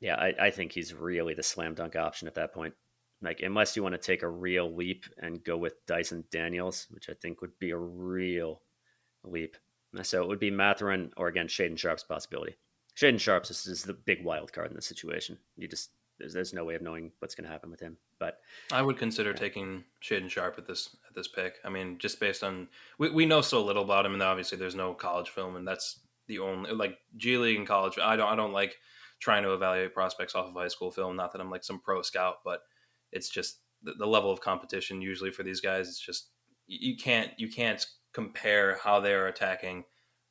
[0.00, 2.74] yeah, I, I think he's really the slam dunk option at that point.
[3.22, 7.08] Like, unless you want to take a real leap and go with Dyson Daniels, which
[7.08, 8.62] I think would be a real
[9.22, 9.56] leap.
[10.02, 12.56] So it would be Mathurin or again Shaedon Sharpe's possibility.
[12.96, 15.38] Shaedon Sharpe's is, is the big wild card in this situation.
[15.56, 15.90] You just
[16.22, 17.96] there's, there's no way of knowing what's going to happen with him.
[18.20, 18.38] But
[18.70, 19.36] I would consider yeah.
[19.36, 21.56] taking Shaedon Sharpe at this at this pick.
[21.64, 22.68] I mean, just based on
[22.98, 25.98] we, we know so little about him, and obviously there's no college film, and that's
[26.28, 27.98] the only like G League and college.
[28.00, 28.76] I don't I don't like
[29.18, 31.16] trying to evaluate prospects off of high school film.
[31.16, 32.60] Not that I'm like some pro scout, but
[33.10, 35.88] it's just the, the level of competition usually for these guys.
[35.88, 36.28] It's just
[36.68, 39.84] you can't you can't compare how they're attacking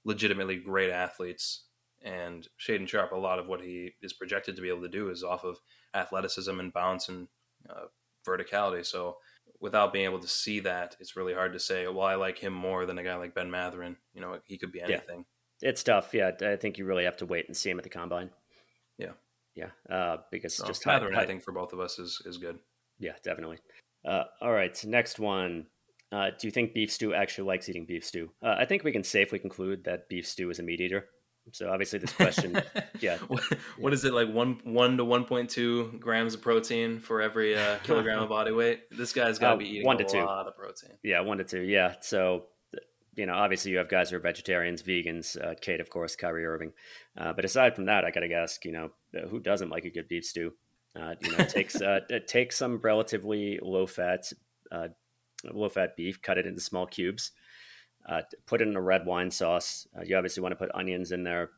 [0.06, 1.66] legitimately great athletes
[2.04, 5.10] and Shaedon Sharpe, A lot of what he is projected to be able to do
[5.10, 5.60] is off of
[5.94, 7.28] athleticism and bounce and
[7.70, 7.86] uh,
[8.28, 8.86] verticality.
[8.86, 9.18] So
[9.60, 12.54] without being able to see that, it's really hard to say, well, I like him
[12.54, 13.96] more than a guy like Ben Mathurin.
[14.14, 15.26] You know, he could be anything.
[15.62, 16.14] It's tough.
[16.14, 18.32] Yeah, I think you really have to wait and see him at the combine.
[18.98, 19.12] Yeah,
[19.56, 22.58] yeah, uh, because so, just Mathurin, I think for both of us is is good.
[23.00, 23.60] Yeah, definitely.
[24.04, 25.68] Uh, all right, next one.
[26.12, 28.32] Uh, do you think beef stew actually likes eating beef stew?
[28.44, 31.06] Uh, I think we can safely conclude that beef stew is a meat eater.
[31.52, 32.62] So obviously, this question,
[33.00, 33.18] yeah.
[33.28, 33.44] what,
[33.78, 37.58] what is it like one one to one point two grams of protein for every
[37.58, 38.84] uh, kilogram of body weight?
[38.92, 40.22] This guy's got to uh, be eating one to a two.
[40.24, 40.92] lot of protein.
[41.04, 41.62] Yeah, one to two.
[41.62, 41.96] Yeah.
[42.02, 42.46] So
[43.16, 46.46] you know, obviously you have guys who are vegetarians, vegans, uh, Cade, of course, Kyrie
[46.46, 46.72] Irving.
[47.18, 48.92] Uh, but aside from that, I got to ask, you know,
[49.30, 50.54] who doesn't like a good beef stew?
[50.96, 54.32] Uh, you know, it takes uh, it takes some relatively low fat,
[54.72, 54.90] uh,
[55.52, 57.32] low fat beef, cut it into small cubes,
[58.46, 59.88] put it in a red wine sauce.
[60.04, 61.52] you obviously want to put onions in there,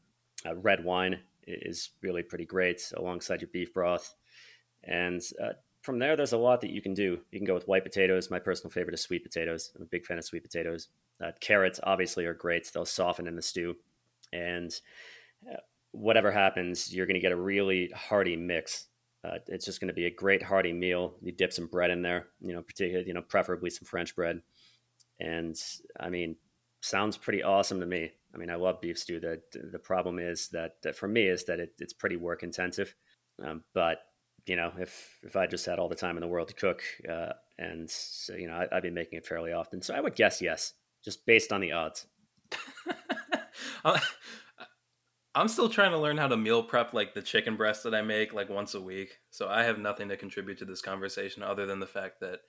[0.45, 4.15] Uh, red wine is really pretty great alongside your beef broth.
[4.83, 7.19] And uh, from there, there's a lot that you can do.
[7.31, 8.29] You can go with white potatoes.
[8.31, 9.71] My personal favorite is sweet potatoes.
[9.75, 10.89] I'm a big fan of sweet potatoes.
[11.21, 12.69] Uh, carrots obviously are great.
[12.73, 13.75] They'll soften in the stew.
[14.31, 14.73] And
[15.49, 15.57] uh,
[15.91, 18.87] whatever happens, you're going to get a really hearty mix.
[19.23, 21.15] Uh, it's just going to be a great hearty meal.
[21.21, 24.41] You dip some bread in there, you know, particularly, you know, preferably some French bread.
[25.20, 25.55] And
[25.99, 26.36] I mean,
[26.82, 28.11] sounds pretty awesome to me.
[28.34, 29.20] I mean, I love beef stew.
[29.20, 29.41] The
[29.72, 32.95] the problem is that, that for me is that it, it's pretty work intensive.
[33.43, 33.99] Um, but
[34.45, 36.84] you know, if if I just had all the time in the world to cook,
[37.09, 39.82] uh, and so, you know, I, I'd be making it fairly often.
[39.82, 42.07] So I would guess yes, just based on the odds.
[45.36, 48.01] I'm still trying to learn how to meal prep like the chicken breast that I
[48.01, 49.20] make like once a week.
[49.32, 52.39] So I have nothing to contribute to this conversation other than the fact that,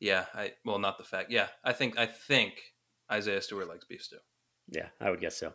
[0.00, 2.60] yeah, I well not the fact, yeah, I think I think
[3.10, 4.16] Isaiah Stewart likes beef stew.
[4.68, 5.52] Yeah, I would guess so.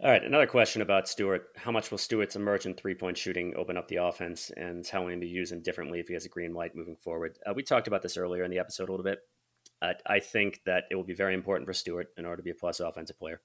[0.00, 1.48] All right, another question about Stewart.
[1.56, 5.10] How much will Stewart's emergent three point shooting open up the offense, and how will
[5.10, 7.38] he be used differently if he has a green light moving forward?
[7.46, 9.20] Uh, we talked about this earlier in the episode a little bit.
[9.80, 12.50] Uh, I think that it will be very important for Stewart in order to be
[12.50, 13.40] a plus offensive player.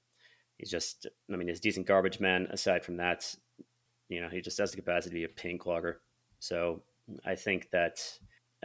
[0.57, 2.47] He's just, I mean, he's a decent garbage man.
[2.49, 3.35] Aside from that,
[4.07, 5.95] you know, he just has the capacity to be a paint clogger.
[6.39, 6.83] So
[7.25, 7.99] I think that,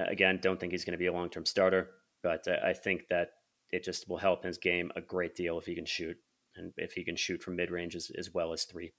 [0.06, 1.90] again, don't think he's going to be a long term starter,
[2.22, 3.32] but I think that
[3.70, 6.16] it just will help his game a great deal if he can shoot
[6.56, 8.92] and if he can shoot from mid range as, as well as three.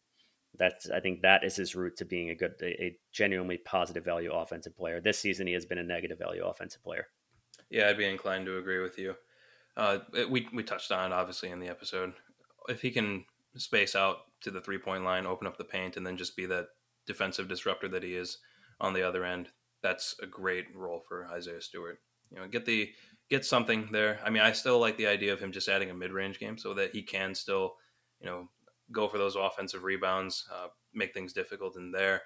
[0.58, 4.04] That's I think that is his route to being a good, a, a genuinely positive
[4.04, 5.00] value offensive player.
[5.00, 7.08] This season, he has been a negative value offensive player.
[7.70, 9.16] Yeah, I'd be inclined to agree with you.
[9.78, 12.14] Uh, we we touched on it obviously in the episode.
[12.68, 13.26] If he can
[13.56, 16.46] space out to the three point line, open up the paint, and then just be
[16.48, 16.68] that
[17.06, 18.40] defensive disruptor that he is
[18.82, 19.50] on the other end,
[19.82, 22.00] that's a great role for Isaiah Stewart.
[22.32, 22.92] You know, get the
[23.30, 24.20] get something there.
[24.24, 26.58] I mean, I still like the idea of him just adding a mid range game
[26.58, 27.76] so that he can still,
[28.20, 28.50] you know,
[28.92, 32.22] go for those offensive rebounds, uh, make things difficult in there,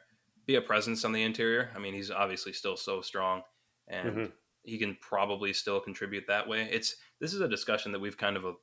[0.45, 1.71] be a presence on the interior.
[1.75, 3.41] I mean, he's obviously still so strong,
[3.87, 4.25] and mm-hmm.
[4.63, 6.67] he can probably still contribute that way.
[6.71, 8.53] It's this is a discussion that we've kind of uh,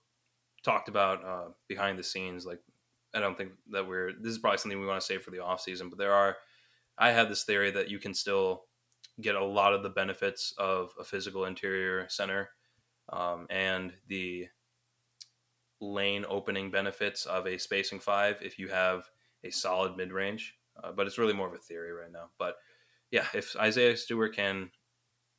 [0.65, 2.47] talked about uh, behind the scenes.
[2.47, 2.61] Like,
[3.15, 5.43] I don't think that we're this is probably something we want to save for the
[5.43, 6.37] off season, but there are.
[6.99, 8.65] I have this theory that you can still
[9.21, 12.51] get a lot of the benefits of a physical interior center
[13.13, 14.49] um, and the
[15.81, 19.09] lane opening benefits of a spacing five if you have
[19.45, 20.55] a solid mid range.
[20.83, 22.31] Uh, but it's really more of a theory right now.
[22.39, 22.57] But
[23.11, 24.71] yeah, if Isaiah Stewart can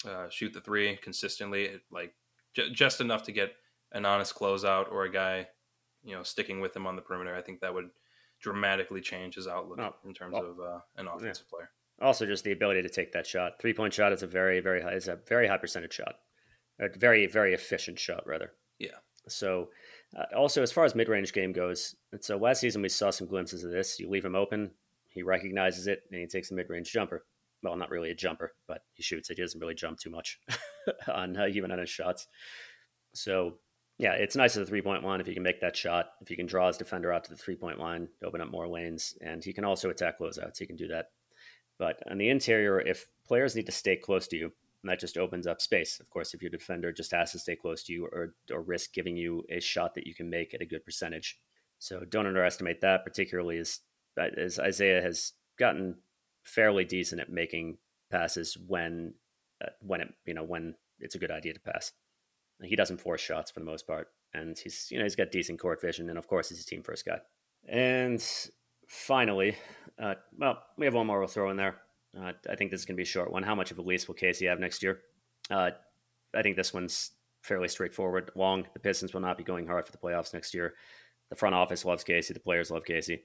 [0.08, 2.14] uh, shoot the three consistently, like
[2.54, 3.54] j- just enough to get
[3.94, 5.48] an honest closeout or a guy,
[6.04, 7.90] you know, sticking with him on the perimeter, I think that would
[8.42, 11.58] dramatically change his outlook oh, in terms well, of uh, an offensive yeah.
[11.58, 11.70] player
[12.02, 13.54] also just the ability to take that shot.
[13.60, 16.16] Three point shot is a very very high is a very high percentage shot,
[16.80, 18.54] a very very efficient shot rather.
[18.80, 18.98] Yeah.
[19.28, 19.70] So
[20.18, 23.28] uh, also as far as mid range game goes, so last season we saw some
[23.28, 24.00] glimpses of this.
[24.00, 24.72] You leave him open,
[25.08, 27.26] he recognizes it, and he takes a mid range jumper.
[27.64, 29.38] Well, not really a jumper, but he shoots it.
[29.38, 30.40] He doesn't really jump too much
[31.14, 32.28] on uh, even on his shots.
[33.14, 33.60] So
[34.00, 36.14] yeah, it's nice at the three point line if you can make that shot.
[36.22, 38.68] If you can draw his defender out to the three point line, open up more
[38.68, 40.58] lanes, and he can also attack closeouts.
[40.58, 41.12] He can do that
[41.78, 44.52] but on the interior, if players need to stay close to you,
[44.84, 46.00] and that just opens up space.
[46.00, 48.94] Of course, if your defender just has to stay close to you or, or risk
[48.94, 51.40] giving you a shot that you can make at a good percentage.
[51.78, 53.80] So don't underestimate that, particularly as,
[54.18, 55.98] as Isaiah has gotten
[56.44, 57.78] fairly decent at making
[58.10, 59.14] passes when
[59.64, 61.92] uh, when it you know when it's a good idea to pass.
[62.64, 65.60] He doesn't force shots for the most part, and he's you know he's got decent
[65.60, 67.20] court vision, and of course he's a team first guy.
[67.68, 68.24] And
[68.92, 69.56] finally,
[69.98, 71.78] uh, well, we have one more we'll throw in there.
[72.18, 73.42] Uh, I think this is going to be a short one.
[73.42, 75.00] How much of a lease will Casey have next year?
[75.50, 75.72] Uh,
[76.36, 77.12] I think this one's
[77.42, 78.32] fairly straightforward.
[78.36, 80.74] Long, the Pistons will not be going hard for the playoffs next year.
[81.30, 82.34] The front office loves Casey.
[82.34, 83.24] The players love Casey.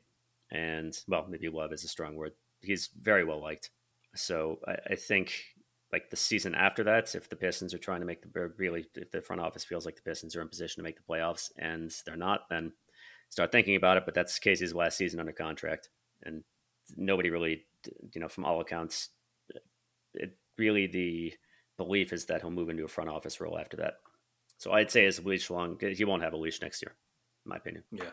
[0.52, 2.32] And, well, maybe love is a strong word.
[2.62, 3.70] He's very well liked.
[4.14, 5.34] So I, I think,
[5.92, 9.10] like, the season after that, if the Pistons are trying to make the really, if
[9.10, 11.92] the front office feels like the Pistons are in position to make the playoffs and
[12.06, 12.72] they're not, then–
[13.28, 14.04] start thinking about it.
[14.04, 15.88] But that's Casey's last season under contract,
[16.22, 16.42] and
[16.96, 17.64] nobody really,
[18.12, 19.10] you know, from all accounts,
[20.14, 21.34] it really the
[21.76, 23.94] belief is that he'll move into a front office role after that.
[24.58, 25.78] So I'd say his leash long.
[25.80, 26.94] He won't have a leash next year,
[27.44, 27.84] in my opinion.
[27.90, 28.04] Yeah,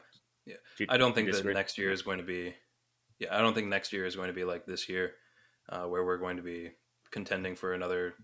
[0.46, 0.56] yeah.
[0.78, 2.54] You, I don't think that next year is going to be.
[3.20, 5.14] Yeah, I don't think next year is going to be like this year,
[5.70, 6.72] uh, where we're going to be
[7.12, 8.16] contending for another,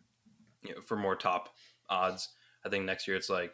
[0.63, 1.49] you know, for more top
[1.89, 2.29] odds.
[2.65, 3.53] I think next year it's like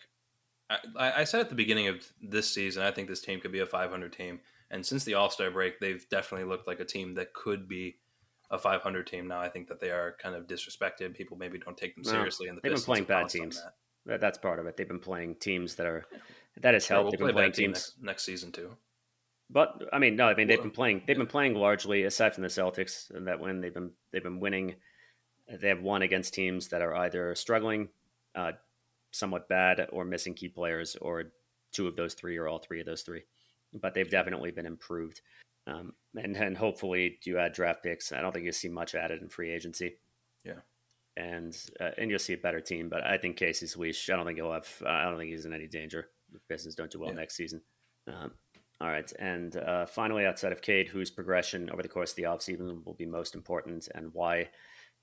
[0.70, 3.60] I, I said at the beginning of this season, I think this team could be
[3.60, 4.40] a 500 team.
[4.72, 7.98] And since the All Star break, they've definitely looked like a team that could be
[8.50, 9.28] a 500 team.
[9.28, 11.14] Now I think that they are kind of disrespected.
[11.14, 12.48] People maybe don't take them seriously.
[12.48, 13.64] And the they've been playing bad teams.
[14.06, 14.22] That.
[14.22, 14.78] That's part of it.
[14.78, 16.06] They've been playing teams that are
[16.62, 17.06] that has helped.
[17.06, 18.72] We'll they've been playing teams next, next, season too.
[19.50, 21.04] But I mean, no, I mean they've been playing.
[21.06, 24.40] They've been playing largely, aside from the Celtics, and that win they've been they've been
[24.40, 24.76] winning.
[25.48, 27.90] They have won against teams that are either struggling,
[28.34, 28.54] uh,
[29.16, 31.32] somewhat bad, or missing key players, or
[31.72, 33.24] two of those three, or all three of those three.
[33.74, 35.22] But they've definitely been improved.
[35.68, 38.12] Um, and and hopefully you add draft picks.
[38.12, 39.98] I don't think you'll see much added in free agency.
[40.44, 40.60] Yeah,
[41.18, 42.90] and uh, and you'll see a better team.
[42.90, 44.10] But I think Casey's Swish.
[44.10, 44.70] I don't think he'll have.
[44.86, 46.10] I don't think he's in any danger.
[46.32, 47.16] The Pistons don't do well yeah.
[47.16, 47.62] next season.
[48.08, 48.32] Um,
[48.82, 52.24] all right, and uh, finally, outside of Cade, whose progression over the course of the
[52.24, 54.50] offseason will be most important, and why?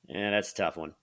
[0.09, 0.95] And that's a tough one.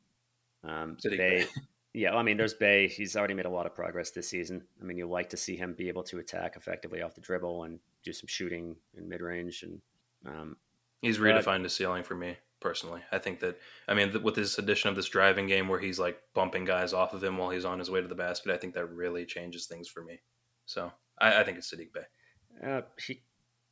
[0.64, 1.48] Um, Bey,
[1.94, 2.88] yeah, I mean, there's Bey.
[2.88, 4.64] He's already made a lot of progress this season.
[4.80, 7.64] I mean, you like to see him be able to attack effectively off the dribble
[7.64, 9.82] and do some shooting in mid range, and
[10.26, 10.58] um,
[11.02, 13.02] he's redefined the ceiling for me personally.
[13.12, 16.20] I think that I mean, with this addition of this driving game where he's like
[16.36, 18.76] bumping guys off of him while he's on his way to the basket, I think
[18.76, 20.20] that really changes things for me.
[20.66, 22.68] So I, I think it's Saddiq Bey.
[22.68, 23.24] Uh, he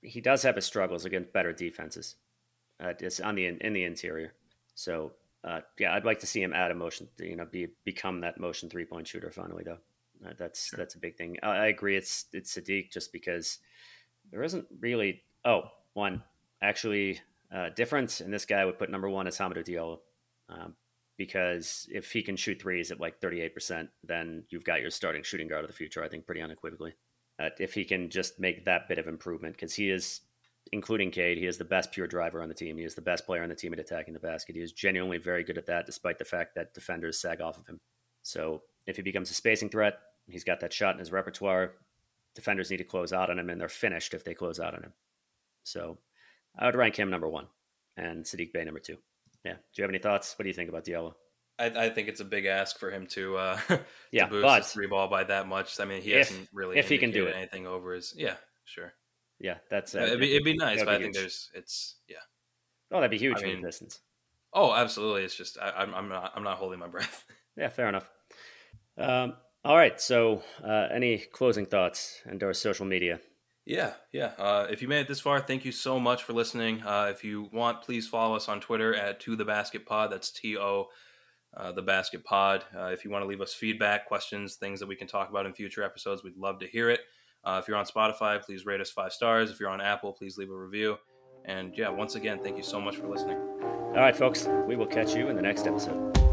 [0.01, 2.15] he does have his struggles against better defenses,
[2.79, 4.33] uh, just on the in the interior.
[4.73, 5.11] So
[5.43, 8.39] uh, yeah, I'd like to see him add a motion, you know, be become that
[8.39, 9.63] motion three point shooter finally.
[9.63, 9.79] Though
[10.25, 10.77] uh, that's sure.
[10.77, 11.37] that's a big thing.
[11.43, 11.95] I, I, agree.
[11.95, 13.59] It's it's Saddiq just because
[14.31, 15.23] there isn't really.
[15.45, 15.63] Oh,
[15.93, 16.23] one
[16.61, 17.21] actually
[17.53, 19.99] uh, difference, and this guy would put number one as Hamidou Diallo.
[20.49, 20.75] Um,
[21.17, 25.47] because if he can shoot threes at like 38%, then you've got your starting shooting
[25.47, 26.93] guard of the future, I think, pretty unequivocally
[27.39, 30.21] uh, if he can just make that bit of improvement because he is
[30.71, 32.77] including Cade, he is the best pure driver on the team.
[32.77, 34.55] He is the best player on the team at attacking the basket.
[34.55, 37.67] He is genuinely very good at that, despite the fact that defenders sag off of
[37.67, 37.79] him.
[38.21, 41.73] So if he becomes a spacing threat, he's got that shot in his repertoire.
[42.35, 44.83] Defenders need to close out on him, and they're finished if they close out on
[44.83, 44.93] him.
[45.63, 45.97] So
[46.57, 47.47] I would rank him number one,
[47.95, 48.97] and Saddiq Bey number two.
[49.43, 49.53] Yeah.
[49.53, 50.37] Do you have any thoughts?
[50.37, 51.13] What do you think about Diallo?
[51.59, 53.59] I, I, think it's a big ask for him to uh,
[54.11, 55.79] yeah, to boost but his three ball by that much.
[55.79, 57.35] I mean, he if, hasn't really if he can do it.
[57.35, 58.93] anything over his yeah, sure.
[59.39, 62.17] Yeah, that's uh, it'd, be, it'd be nice, but I think there's it's yeah.
[62.91, 63.99] Oh, that'd be huge I mean, distance.
[64.53, 65.23] Oh, absolutely.
[65.23, 67.25] It's just I, am I'm, I'm not I'm not holding my breath.
[67.55, 68.09] yeah, fair enough.
[68.97, 69.33] Um,
[69.63, 69.99] all right.
[70.01, 73.19] So, uh, any closing thoughts and our social media?
[73.65, 74.31] Yeah, yeah.
[74.37, 76.81] Uh, if you made it this far, thank you so much for listening.
[76.83, 80.11] Uh, if you want, please follow us on Twitter at To The Basket Pod.
[80.11, 80.87] That's T O
[81.55, 82.63] uh, the Basket Pod.
[82.75, 85.45] Uh, if you want to leave us feedback, questions, things that we can talk about
[85.45, 87.01] in future episodes, we'd love to hear it.
[87.47, 89.49] Uh, if you're on Spotify, please rate us five stars.
[89.49, 90.97] If you're on Apple, please leave a review.
[91.45, 93.37] And yeah, once again, thank you so much for listening.
[93.37, 96.26] All right, folks, we will catch you in the next episode.